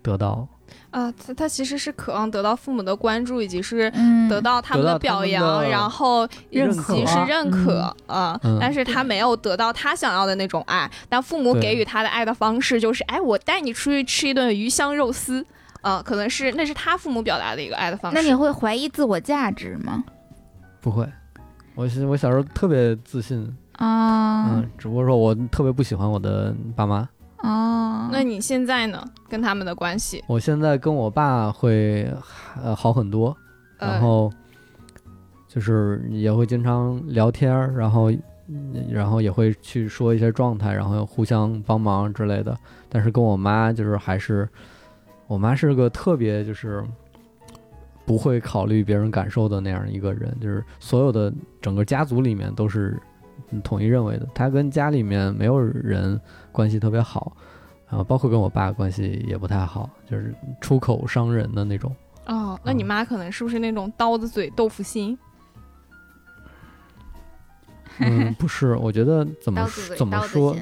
[0.00, 0.46] 得到。
[0.90, 10.90] 啊，他他其实是渴望得到父母的关注，以及是嗯，得到他们的表扬，的然后认以及是认可啊、嗯但是他没有得到他想要的那种爱。
[11.08, 15.46] 但父母给予他的爱的方式就是，哎，我带你出去吃一顿鱼香肉丝，
[15.80, 18.16] 啊、可能是那是他父母表达的一个爱的方式。
[18.16, 20.04] 那你会怀疑自我价值吗？
[20.80, 21.08] 不会，
[21.76, 27.08] 我是我小时候特别自信，啊嗯，只不过说我特别不喜欢我的爸妈。
[27.42, 29.02] 哦，那你现在呢？
[29.28, 30.22] 跟他们的关系？
[30.26, 32.12] 我现在跟我爸会
[32.62, 33.36] 呃好很多，
[33.78, 34.30] 呃然后
[35.48, 38.10] 就是也会经常聊天儿，然后
[38.48, 42.56] 嗯然后也会去说一些状态，然后互相帮忙之类的。
[42.88, 44.48] 但是跟我妈就是还是，
[45.26, 46.84] 我妈是个特别就是
[48.04, 51.32] 不会考虑别人感受的那样一个人，就是所有的
[51.62, 53.00] 整个家族里面都是
[53.50, 56.20] 嗯统一认为的，她跟家里面没有人
[56.52, 57.36] 关系特别好。
[57.88, 61.92] 啊，包括跟我爸关系也不太好，就是出口伤人的那种。
[62.26, 65.18] 哦，那你嗯妈可能是不是那种刀子嘴豆腐心？
[67.98, 70.56] 嗯，不是，我觉得怎么 怎么说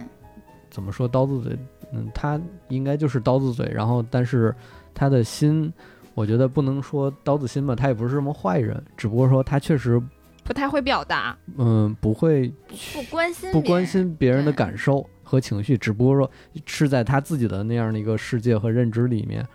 [0.70, 1.58] 怎么说刀子嘴，
[1.92, 4.54] 嗯，他应该就是刀子嘴，然后但是
[4.94, 5.70] 他的心，
[6.14, 10.02] 我觉得不能说刀子心吧，他也不是什么坏人，只不过说他确实，
[10.44, 11.36] 不太会表达。
[11.58, 12.48] 嗯，不会
[12.94, 16.30] 不关心不关心别人的感受和情绪，只不过说
[16.64, 19.46] 是在他自己的那样的一个世界和认知里面，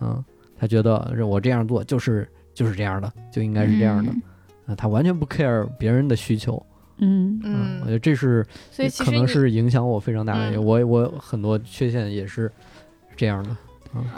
[0.00, 0.24] 嗯，
[0.56, 4.22] 他觉得我这样做就是就是这样的，就应该是这样的，嗯。
[4.66, 6.64] 啊，他完全不 care 别人的需求，
[6.98, 7.40] 嗯。
[7.42, 10.64] 嗯，我觉嗯，得这是所以可能是影响我非常大的，嗯。
[10.64, 12.50] 我我很多缺陷也是
[13.16, 13.58] 这样的，啊，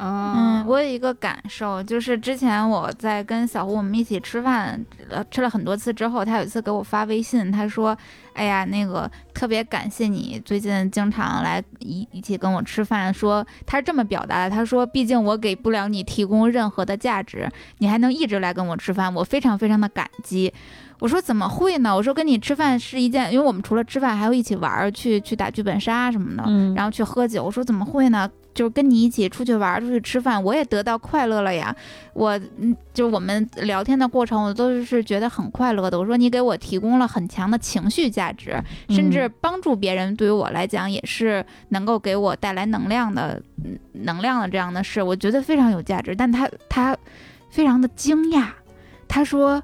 [0.00, 7.96] 嗯，我有一个感受，就是之前我在跟小胡我们一起吃饭，呃，吃了很多次之后，他有一次给我发微信，他说
[8.34, 20.52] ：“哎呀，那个特别感谢你最近经常来一一起跟我吃饭。”说他是这么表达的，他说：“毕竟我给不了你提供任何的价值，你还能一直来跟我吃饭，我非常非常的感激。”
[21.00, 21.94] 我说怎么会呢？
[21.94, 26.44] 我说跟你吃饭是一件，因为我们除了吃饭还会一起玩儿，去去打剧本杀什么的。
[26.46, 27.42] 嗯，然后去喝酒。
[27.42, 28.30] 我说怎么会呢？
[28.54, 31.74] 就是跟你一起出去玩、出去吃饭，我也得到快乐了呀。
[32.12, 35.98] 我嗯，就我们聊天的过程，我都是觉得很快乐的。
[35.98, 38.56] 我说你给我提供了很强的情绪价值，
[38.88, 46.14] 甚至帮助别人，对于我来讲也是能够给我带来能量的，嗯能量的这样的事，我觉得非常有价值。
[46.14, 46.96] 但他他
[47.50, 48.46] 非常的惊讶，
[49.08, 49.62] 他说。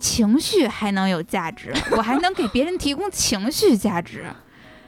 [0.00, 4.24] 情绪还能有价值， 我还能给别人提供情绪价值。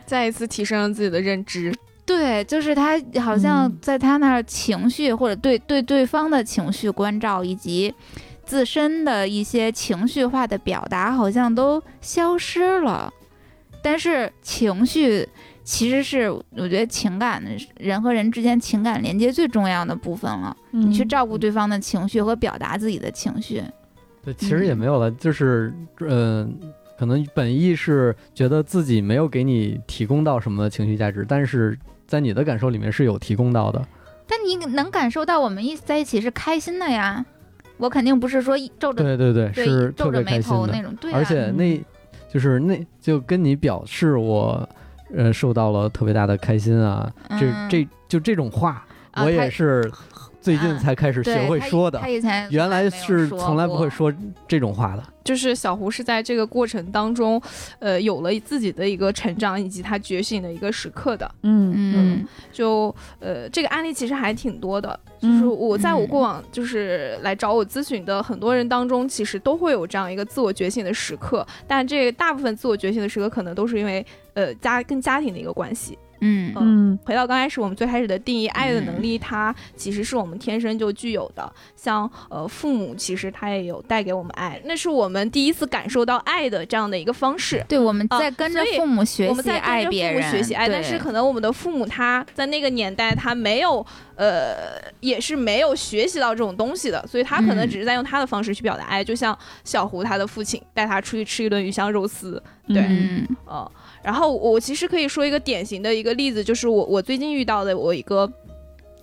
[0.06, 1.74] 再一次提升了自己的认知。
[2.10, 7.94] 对，就是他好像嗯在他那儿情绪或者对对对方的情绪关照，以及
[8.44, 13.12] 自身的一些情绪化的表达，好像都消失了。
[13.80, 15.24] 但是情绪
[15.62, 20.56] 其实是我觉得情感的人和人之间情感连接最重要的部分了。
[20.72, 23.62] 嗯你去照顾对方的情绪和表达自己的情绪。
[24.24, 31.78] 对，其实也没有了，就是嗯、呃可能本意是觉得自己没有给你提供到什么情绪价值，但是
[32.10, 33.80] 在你的感受里面是有提供到的。
[34.26, 37.24] 但你能感受到我们一在一起是开心的呀。
[37.76, 40.58] 我肯定不是说一皱着对对对，对是特皱着眉别开心的。
[40.58, 41.80] 头那种，对、啊，而且那
[42.28, 44.68] 就是那就跟你表示我
[45.16, 47.08] 呃受到了特别大的开心啊，
[47.38, 48.84] 这嗯这就这种话，
[49.16, 49.88] 我也是
[50.40, 52.08] 最近啊才开始学会说的他。
[52.08, 54.12] 以前原来是从来不会说
[54.48, 55.02] 这种话的。
[55.22, 57.40] 就是小胡是在这个过程当中，
[57.78, 61.30] 呃，有了自己的一个成长以及他觉醒的一个时刻的。
[61.42, 64.98] 嗯嗯就呃，这个案例其实还挺多的。
[65.20, 75.98] 就是嗯我在我嗯过往就是来找我咨询的很多人当中，其实都会有这样一个自我觉醒的时刻，但这大部分自我觉醒的时刻可能都是因为呃家跟家庭的一个关系。
[76.20, 76.52] 嗯。
[76.56, 81.50] 嗯回到刚开始我们最开始的定义，爱的能力它其实是我们天生就具有的。
[81.76, 87.64] 像呃父母，其实他也有带给我们爱，那是我们第一次感受到爱的这样的一个方式。
[87.66, 93.84] 对，我们啊在跟着父母学习我们在爱别人，跟着父母学习爱，但是可能我们的父母他在那个年代他没有
[94.16, 97.70] 呃，也是没有学习到这种东西的，所以他可能嗯。
[97.70, 103.26] 只是在用他的方式去表达爱，就像小胡他的父亲带他出去吃一顿鱼香肉丝，对，嗯。
[103.46, 103.70] 呃，
[104.02, 108.30] 然后我其实可以说一个典型的一个例子，就是我我最近遇到的我一个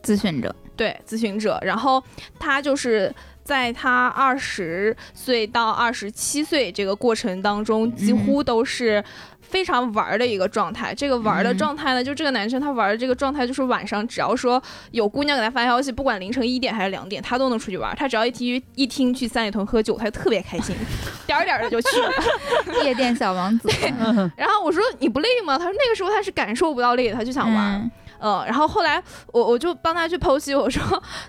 [0.04, 2.02] 咨询者，对咨询者，然后
[2.40, 3.14] 他就是
[3.48, 9.02] 在他二十岁到二十七岁这个过程当中，几乎都是。
[9.48, 17.96] 非常玩儿的一个状态，这个玩儿的嗯状态呢，就这个男生他玩儿的这个状态，就是晚上只要说有姑娘给他发消息，不管凌晨一点还是两点，他都能出去玩儿。
[17.96, 20.76] 他只要一提一听去三里屯喝酒，他就特别开心，
[21.26, 22.12] 点儿点儿的就去了。
[22.84, 23.70] 夜店小王子，
[24.36, 25.58] 然后我说你不累吗？
[25.58, 27.90] 他说那个时候他是感受不到累的，他就想玩
[28.20, 29.02] 嗯，然后后来
[29.34, 30.82] 我我就帮他去剖析，我说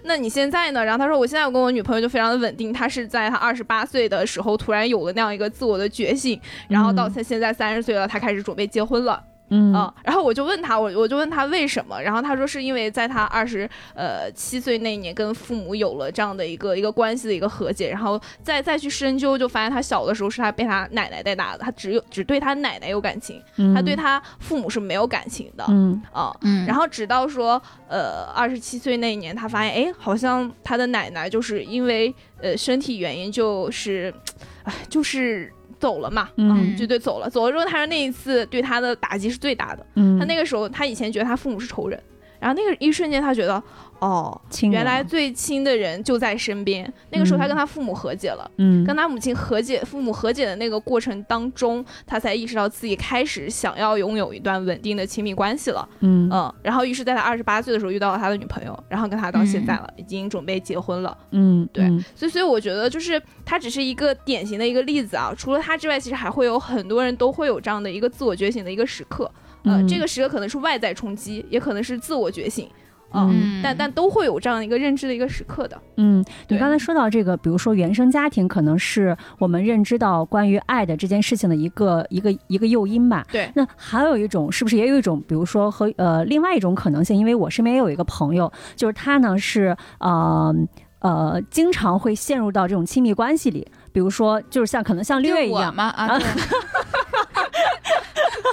[0.05, 0.85] 那你现在呢？
[0.85, 9.23] 然后他说我现在我跟我女朋友就非常的稳定，他是在他二十八岁的时候突然有了那样一个自我的觉醒，然后到他现在三十岁了，他开始准备结婚了。
[9.25, 9.73] 嗯嗯，
[10.03, 23.41] 然后我就问他，我我就问他为什么，然后他说是因为在他二十呃七岁那一年跟父母有了这样的一个一个关系的一个和解，然后再再去深究，就发现他小的时候是他被他奶奶带大的，他只有只对他奶奶有感情，
[23.75, 24.79] 他对他父母是。
[24.89, 34.15] 没有感情的，嗯啊、嗯，然后直到说，呃，二十七岁那一年，他发现，哎，好像他的奶奶就是因为呃身体原因，就是，
[34.63, 37.29] 哎，就是走了嘛，嗯啊就对，走了。
[37.31, 39.87] 走了之后，他说那一次对他的打击是最大的。
[39.95, 42.01] 嗯他那个时候，他以前觉得他父母是仇人，
[42.41, 43.63] 然后那个一瞬间，他觉得，
[44.01, 44.41] 哦，
[44.71, 46.91] 原来最亲的人就在身边。
[47.11, 48.49] 那个时候，他跟他父母和解了。
[48.59, 55.89] 嗯跟他母亲和解、父母和解的那个过程当中，他才意识到自己开始想要拥有一段稳定的亲密关系了。
[56.01, 61.17] 嗯嗯，然后于是在他二十八岁的时候遇到了他的女朋友，然后跟他到现在了，已经准备结婚了。
[61.33, 65.35] 嗯对嗯所以，所以我觉得就是他只是一个典型的一个例子啊。
[65.37, 69.31] 除了他之外，其实还会有很多人都会有这样的一个自我觉醒的一个时刻。
[69.65, 72.69] 呃，嗯这个时刻可能是外在冲击，也可能是自我觉醒。
[73.13, 75.81] 嗯，嗯但但都会有这样一个认知的一个时刻的。
[75.97, 83.25] 嗯，你刚才说到这个，比如说原生家庭，可能是我们认知到关于爱的这件事情的一个一个一个诱因吧。
[83.33, 87.17] 对那还有一种，是不是也有一种，比如说和呃另外一种可能性？
[87.17, 90.55] 因为我身边也有一个朋友，就是他呢是呃
[91.01, 95.85] 呃经常会陷入到这种亲密关系里，比如说就是像可能像六就月一样，吗？
[95.97, 96.27] 啊， 对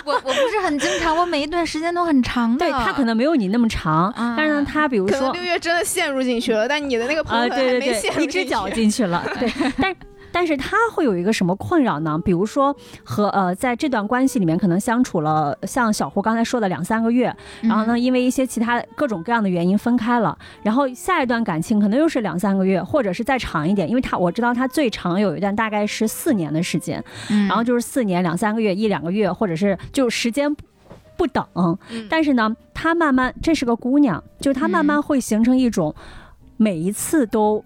[0.04, 2.60] 我我不是很经常，我每一段时间都很长的。
[2.60, 9.96] 对他可能没有你那么长，啊但是呢，他比如说六月真的陷入进去了，但你的那个朋啊，友还对对对，没陷入一只进去脚进去了，对， 但。
[10.36, 12.20] 但是他会有一个什么困扰呢？
[12.26, 12.76] 比如说
[13.06, 17.70] 和呃，在这段关系里面可能相处了，像小胡刚才说的两三个月，嗯。
[17.70, 30.66] 然后呢，因为一些其他各种各样的原因分开了，然后下一段感情可能又是两三个月，或者是再长一点，因为他我知道他最长有一段大概是四年的时间，嗯，然后就是四年两三个月一两个月，或者是就时间不
[31.16, 31.78] 不等，嗯。
[32.10, 35.96] 但是呢，他她慢慢，这是个姑娘，就是她慢慢会形成一种，
[36.58, 37.64] 每一次都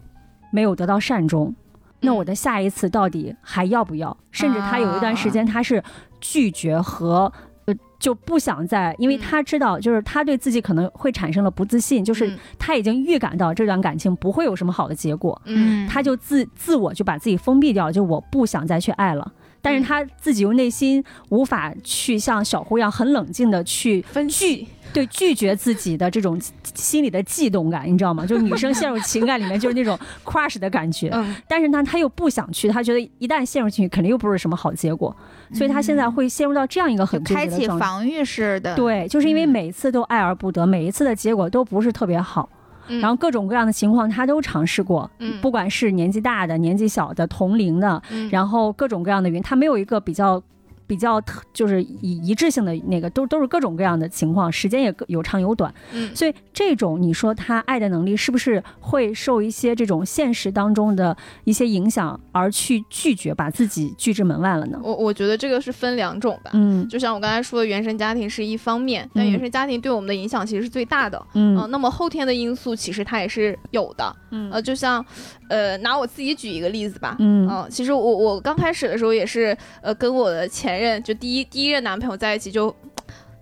[0.50, 1.54] 没有得到善终，
[2.02, 4.16] 那我的下一次到底还要不要？
[4.32, 5.84] 甚至他有一段时间，他是
[6.20, 7.32] 拒绝和。
[7.66, 19.32] 呃，就不想再，因为他知道，就是他对自己可能会产生了不自信，就是他已经预感到这段感情不会有什么好的结果，嗯，他就自自我就把自己封闭掉，就我不想再去爱了。
[19.62, 26.40] 但是他自己又内心无法去像小胡一样很冷静的去分拒，对拒绝自己的这种
[26.76, 28.26] 心里的悸动感，你知道吗？
[28.26, 35.16] 就是女生 陷入情感里面就是那种 crush 的感觉，嗯，但是呢，她又不想去，她觉得一旦陷入进去，肯定又不是什么好结果，
[35.54, 37.68] 所以她现在会陷入到这样一个很开启。
[37.80, 42.50] 防御式的，对，就是因为嗯每一次都爱而不得，每一次的结果都不是特别好，
[42.88, 50.42] 嗯然后各种各样的情况她都尝试过，嗯不管是年纪大的、年纪小的、同龄的，嗯然后各种各样的原因，她没有一个比较。
[50.90, 64.80] 比较特就是一一致性的那个，都都是各种各样的情况，时间也各有长有短，嗯所以这种你说他爱的能力是不是会受一些这种现实当中的一些影响而去拒绝，把自己拒之门外了呢？
[64.84, 66.50] 我我觉得这个是分两种吧。
[66.54, 71.24] 嗯就像我刚才说的，原生家庭是一方面，但嗯原生家庭对我们的影响其实是最大的。
[71.36, 74.16] 嗯呃那么后天的因素其实它也是有的。
[74.32, 75.06] 嗯呃，就像，
[75.50, 77.18] 呃，拿我自己举一个例子吧。
[77.20, 82.74] 嗯呃、其实我我刚开始的时候也是，呃，跟我的前任就第一第一任男朋友在一起就。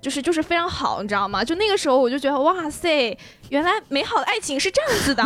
[0.07, 1.43] 就是就是非常好，你知道吗？
[1.43, 3.17] 就那个时候我就觉得哇塞，
[3.49, 5.21] 原来美好的爱情是这样子的。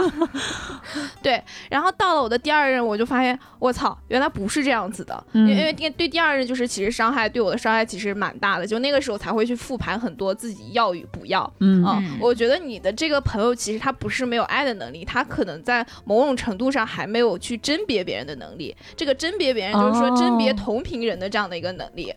[1.22, 5.24] 对，然后到了我的第二任，我就发现我操，原来不是这样子的。
[5.34, 11.48] 嗯因为因为对对第二任就是其实伤害对我的伤害其实蛮大的，就那个时候才会去复盘很多自己要与不要。
[11.60, 18.76] 嗯啊、嗯我觉得你的这个朋友其实他不是没有爱的能力，他可能在某种程度上还没有去甄别别人的能力。
[18.98, 22.12] 这个甄别别人就是说哦甄别同频人的这样的一个能力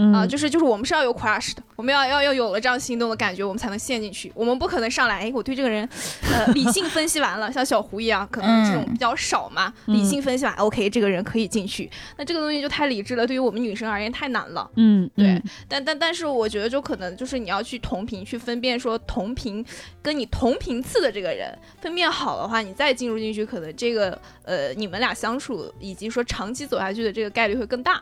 [0.00, 4.30] 嗯啊、就是就是我们是要有 crush 的，我们要要要有了这样心动的感觉，我们才能陷进去。
[4.32, 5.88] 我们不可能上来，哎，我对这个人，
[6.32, 11.90] 呃，理性分析完了，像小胡一样，可能这种嗯比较少嘛，嗯理性分析完，OK，这个人可以进去。
[12.16, 14.70] 那这个东西就太理智了，对于我们女生而言太难了。
[14.76, 19.64] 嗯对嗯但但但是我觉得就可能就是你要去同频去分辨说同频
[20.00, 28.00] 跟你同频次的这个人分辨好的话，你再进入进去，可能这个呃你们俩相处以及说长期走下去的这个概率会更大。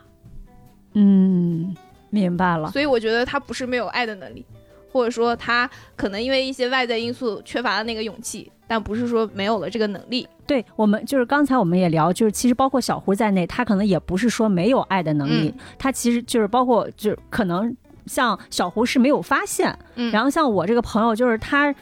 [0.98, 1.76] 嗯，
[2.20, 2.70] 明白了。
[2.70, 4.44] 所以我觉得他不是没有爱的能力，
[4.90, 10.26] 或者说他可能因为一些外在因素缺乏了那个勇气，但不是说没有了这个能力。
[10.46, 21.74] 对我们就是刚才我们也聊，就是其实包括小胡在内，他可能也不是说没有爱的能力，嗯他其实就是包括就是可能像小胡是没有发现，嗯然后像我这个朋友就是他。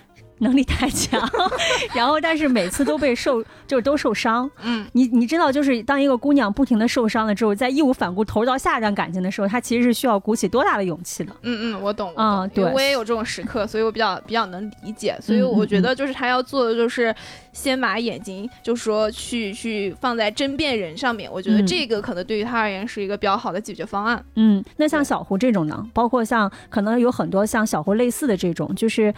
[0.45, 1.21] 能力太强，
[1.93, 4.49] 然后但是每次都被受，就是都受伤。
[4.63, 11.35] 嗯，你你知道，就是当一个姑娘不停的受伤了之后，在义无反顾投入到下一段感情的时候，她其实是需要鼓起多大的勇气的。
[11.43, 15.19] 嗯嗯，我懂，我啊懂因为对我也有这种时刻，所以我比较比较能理解。
[15.21, 17.15] 所以嗯嗯我觉得就是他要做的就是
[17.53, 24.23] 先把眼睛就说去去放在争辩人上面，我觉得嗯这个可能对于他而言是一个比较好的解决方案。
[24.37, 29.13] 嗯，那像小胡这种呢，包括像可能有很多像小胡类似的这种，就是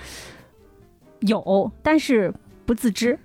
[1.20, 2.32] 有，但是
[2.64, 3.18] 不自知。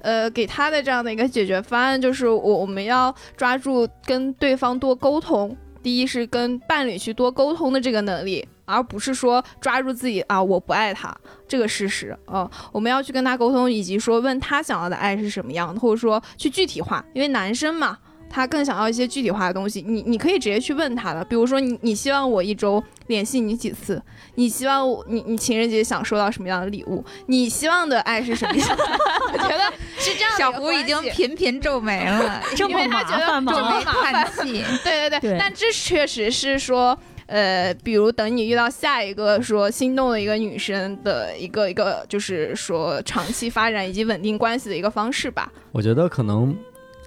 [0.00, 11.16] 呃，给他的这样的一个解决方案就是我我们要抓住跟对方多沟通，第一是跟伴侣去多沟通的这个能力，而不是说抓住自己啊我不爱他
[11.46, 17.98] 这个事实啊、我们要去跟他沟通，以及说问他想要的爱是什么样的，或者说去具体化，因为男生嘛。
[18.32, 24.02] 他更想要一些具体化的东西，你你可以直接去问他的，比如说你你希望我一周联系你几次？
[24.36, 27.04] 你希望我你你情人节想收到什么样的礼物？
[27.26, 28.84] 你希望的爱是什么样的？
[29.32, 34.64] 我觉得是这样的小胡已经频频皱眉了， 这么因为他觉得麻烦吗这么皱眉叹气。
[34.82, 45.52] 对对对，对但这确实是说，呃，比如等你遇到下一个说心动的一个女生的一个一个，就是说长期发展以及稳定关系的一个方式吧。
[45.72, 46.56] 我觉得可能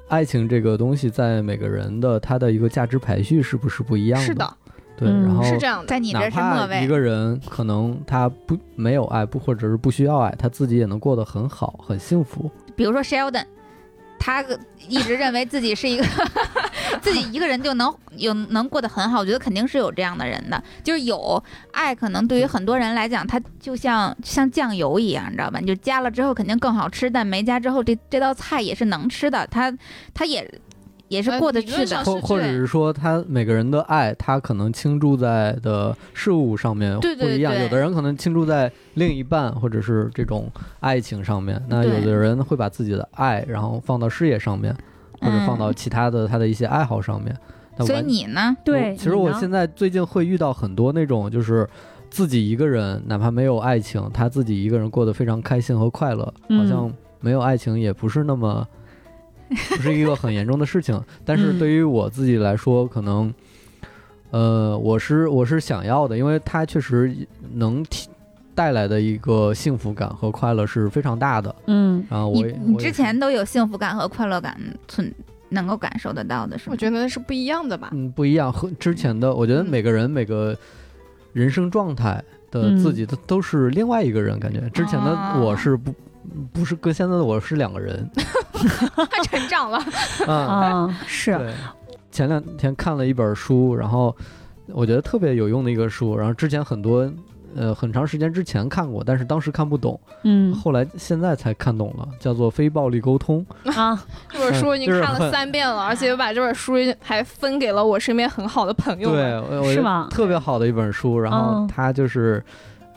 [0.08, 4.26] 爱情这个东西在每个人的他的一个价值排序是不是不一样的？
[4.26, 4.54] 是的，
[4.98, 5.84] 对，嗯然后是这样的。
[5.84, 12.50] 哪在你这是末位一，个人可能他不没有爱不或者是不需要爱，他自己也能过得很好很幸福。
[12.76, 13.46] 比如说 Sheldon，
[14.20, 14.44] 他
[14.88, 16.06] 一直认为自己是一个
[17.02, 20.62] 自己一个人就能 有能过得很好，我觉得肯定是有这样的人的。
[20.84, 25.60] 就是有爱，可能对于很多人来讲，它就像像酱油一样，你知道吧？
[25.60, 29.72] 你就加了之后肯定更好吃，但没加之后，这这道菜也是能吃的，他
[30.14, 30.50] 他也
[31.08, 32.04] 也是呃过得去的。
[32.04, 37.54] 或或者是说，他每个人的爱，他可能倾注在的事物上面不一样。
[37.54, 44.76] 对有的人可能倾注在另一半或者是这种爱情上面，那有的人会把自己的爱，然后放到事业上面，
[45.22, 47.36] 或者放到其他的他的一些爱好上面。
[47.78, 48.56] 那所以完你呢？
[48.64, 51.68] 对，其实我现在最近会遇到很多那种就是
[52.10, 56.90] 自己一个人，哪怕没有爱情，他自己一个人过得非常开心和快乐，嗯好像
[57.20, 58.66] 没有爱情也不是那么，
[59.76, 61.02] 不是一个很严重的事情。
[61.24, 63.34] 但是嗯对于我自己来说，可能，
[64.32, 67.16] 呃，我是我是想要的，因为它确实
[67.54, 68.10] 能提
[68.54, 71.54] 带来的一个幸福感和快乐是非常大的。
[71.68, 75.14] 嗯你然后我也你之前都有幸福感和快乐感存
[75.50, 76.72] 能够感受得到的是吗？
[76.72, 77.90] 我觉得是不一样的吧。
[77.94, 78.52] 嗯，不一样。
[78.52, 80.58] 和之前的，我觉得嗯每个人每个
[81.34, 85.94] 人生状态的嗯自己的都是另外一个人，感觉之前的我哦是不
[86.54, 88.10] 不是跟现在的我是两个人。
[88.96, 89.78] 他成长了，
[90.28, 90.34] 啊。
[90.34, 91.54] 啊，是，
[92.12, 94.16] 前两天看了一本书，然后
[94.68, 97.10] 我觉得特别有用的一个书，然后之前很多。
[97.58, 100.54] 呃，很长时间之前看过，但是当时看不懂，嗯。
[100.54, 103.46] 后来现在才看懂了，叫做非暴力沟通。
[103.74, 103.98] 啊，
[104.28, 110.10] 这本书已经看了三遍了，而且我把这本书还分给了我身边很好的朋友对，是吗？
[110.12, 111.68] 特别好的一本书，然后嗯。
[111.70, 112.44] 它就是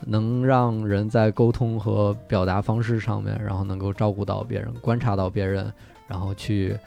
[0.05, 5.71] 能让人在沟通和表达方式上面，然后能够照顾到别人，观察到别人，
[6.07, 6.77] 然后去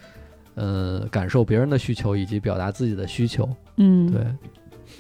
[0.55, 3.49] 呃感受别人的需求以及表达自己的需求。
[3.77, 4.27] 嗯，对，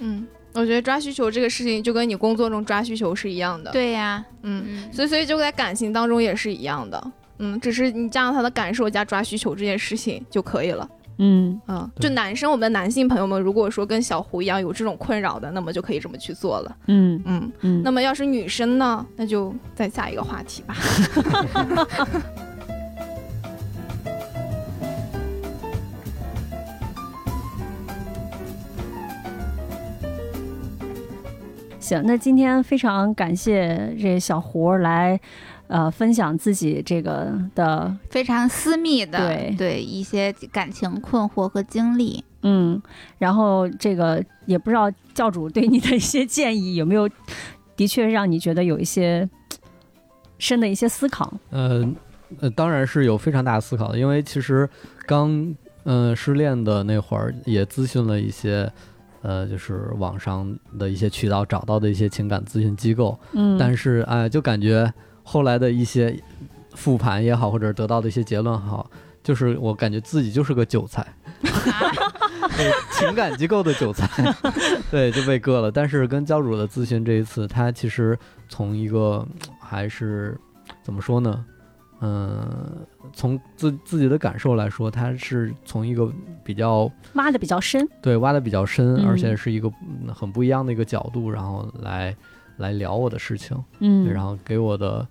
[0.00, 7.12] 嗯，我觉得抓需求这个事情就跟你工作中抓需求是一样的。，对呀，嗯，嗯，所以所以就在感情当中也是一样的。
[7.38, 10.88] 嗯，只是你加上他的感受加抓需求这件事情就可以了。
[11.18, 11.60] 嗯。
[11.66, 16.76] 啊，就男生，我们的男性朋友们，如果说跟小胡一样有这种困扰的，那么就可以这么去做了。
[16.86, 17.22] 嗯。
[17.24, 20.76] 嗯，嗯，那么要是女生呢，那就再下一个话题吧。
[31.78, 35.20] 行，那今天非常感谢这小胡来，
[35.72, 42.22] 呃，分享自己这个的，非常私密的对一些感情困惑和经历。
[42.42, 42.78] 嗯，
[43.16, 47.08] 然后这个也不知道教主对你的一些建议有没有，
[47.74, 49.26] 的确让你觉得有一些
[50.36, 51.32] 深的一些思考。
[51.48, 51.82] 呃
[52.40, 54.68] 呃，当然是有非常大的思考的，因为其实
[55.06, 55.30] 刚
[55.84, 58.70] 嗯、呃失恋的那会儿也咨询了一些。
[59.22, 64.92] 呃，就是网上的一些渠道找到的一些情感咨询机构，嗯，但是哎、就感觉
[65.22, 66.16] 后来的一些
[66.74, 68.90] 复盘也好，或者得到的一些结论好，
[69.22, 71.06] 就是我感觉自己就是个韭菜，
[71.42, 74.08] 对 情感机构的韭菜，
[74.90, 75.70] 对，就被割了。
[75.70, 78.18] 但是跟教主的咨询这一次，他其实
[78.48, 79.26] 从一个
[79.60, 80.38] 还是
[80.82, 81.44] 怎么说呢？
[82.04, 86.12] 嗯，从自自己的感受来说，他是从一个
[86.42, 87.88] 比较挖的比较深。
[88.02, 89.70] 对挖的比较深，嗯而且是一个
[90.02, 92.12] 嗯很不一样的一个角度，然后来
[92.62, 93.54] 来聊我的事情。
[93.80, 95.06] 嗯，然后给我的，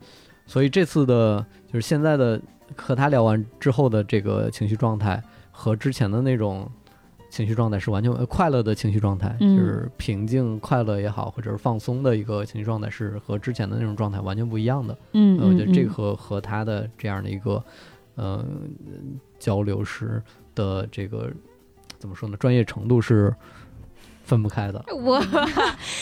[0.48, 2.42] 所以这次的就是现在的
[2.76, 5.22] 和他聊完之后的这个情绪状态，
[5.52, 6.68] 和之前的那种
[7.30, 14.98] 情绪状态是完全呃快乐的情绪状态，嗯就是平静、快乐也好，或者是放松的一个情绪状态，是和之前的那种状态完全不一样的。
[15.14, 17.64] 嗯，呃我觉得这和和他的这样的一个
[18.16, 18.46] 呃
[19.40, 20.22] 交流时
[20.56, 21.32] 的这个
[21.98, 23.34] 怎么说呢，专业程度是
[24.32, 24.82] 分不开的。
[24.96, 25.22] 我，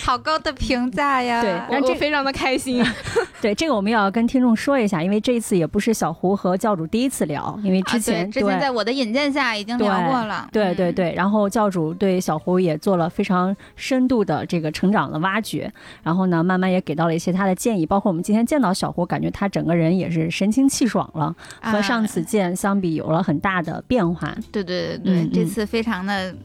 [0.03, 1.41] 好高的评价呀！
[1.41, 2.85] 对但这我我非常的开心。
[3.41, 10.45] 对这个我们也要跟听众说一下，因为这一次也不是小胡和教主第一次聊，因为之前、之前在我的引荐下已经聊过了。
[10.45, 15.71] 嗯，对对对，然后教主对小胡也做了非常深度的这个成长的挖掘，
[16.03, 24.35] 然后呢，慢慢也给到了一些他的建议，包括我们今天见到小胡，感觉他整个人也是神清气爽了，和上次啊见相比有了很大的变化。
[24.51, 26.35] 对对对对，嗯嗯这次非常的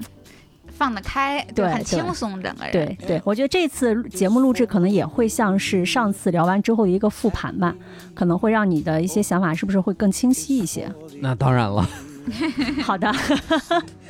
[0.76, 2.72] 放得开，对很轻松，整个人。
[2.72, 7.74] 对对，我觉得这次节目录制可能也会像是上次聊完之后的一个复盘吧，
[8.14, 10.90] 可能会让你的一些想法是不是会更清晰一些？
[11.20, 11.88] 那当然了，
[12.82, 13.12] 好的，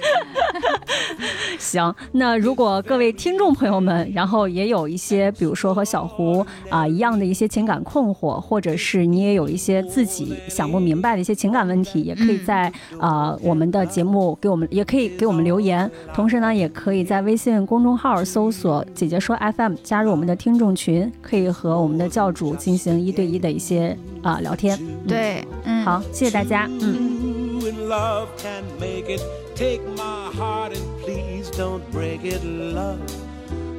[1.58, 1.94] 行。
[2.12, 15.90] 那如果各位听众朋友们，然后也有一些，比如说和小胡啊、一样的一些情感困惑，或者是你也有一些自己想不明白的一些情感问题，也可以在啊、我们的节目给我们，也可以给我们留言。
[16.14, 24.78] 同时呢，也可以在微信公众号搜索“姐姐说 FM”，加入我们的听众群，可以和我们的教主进行一对一的一些啊、聊天。
[25.06, 27.43] 对，嗯，好，谢谢大家，嗯。
[27.66, 29.22] And love can make it.
[29.54, 32.42] Take my heart and please don't break it.
[32.44, 33.00] Love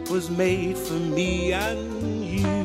[0.09, 2.64] was made for me and you.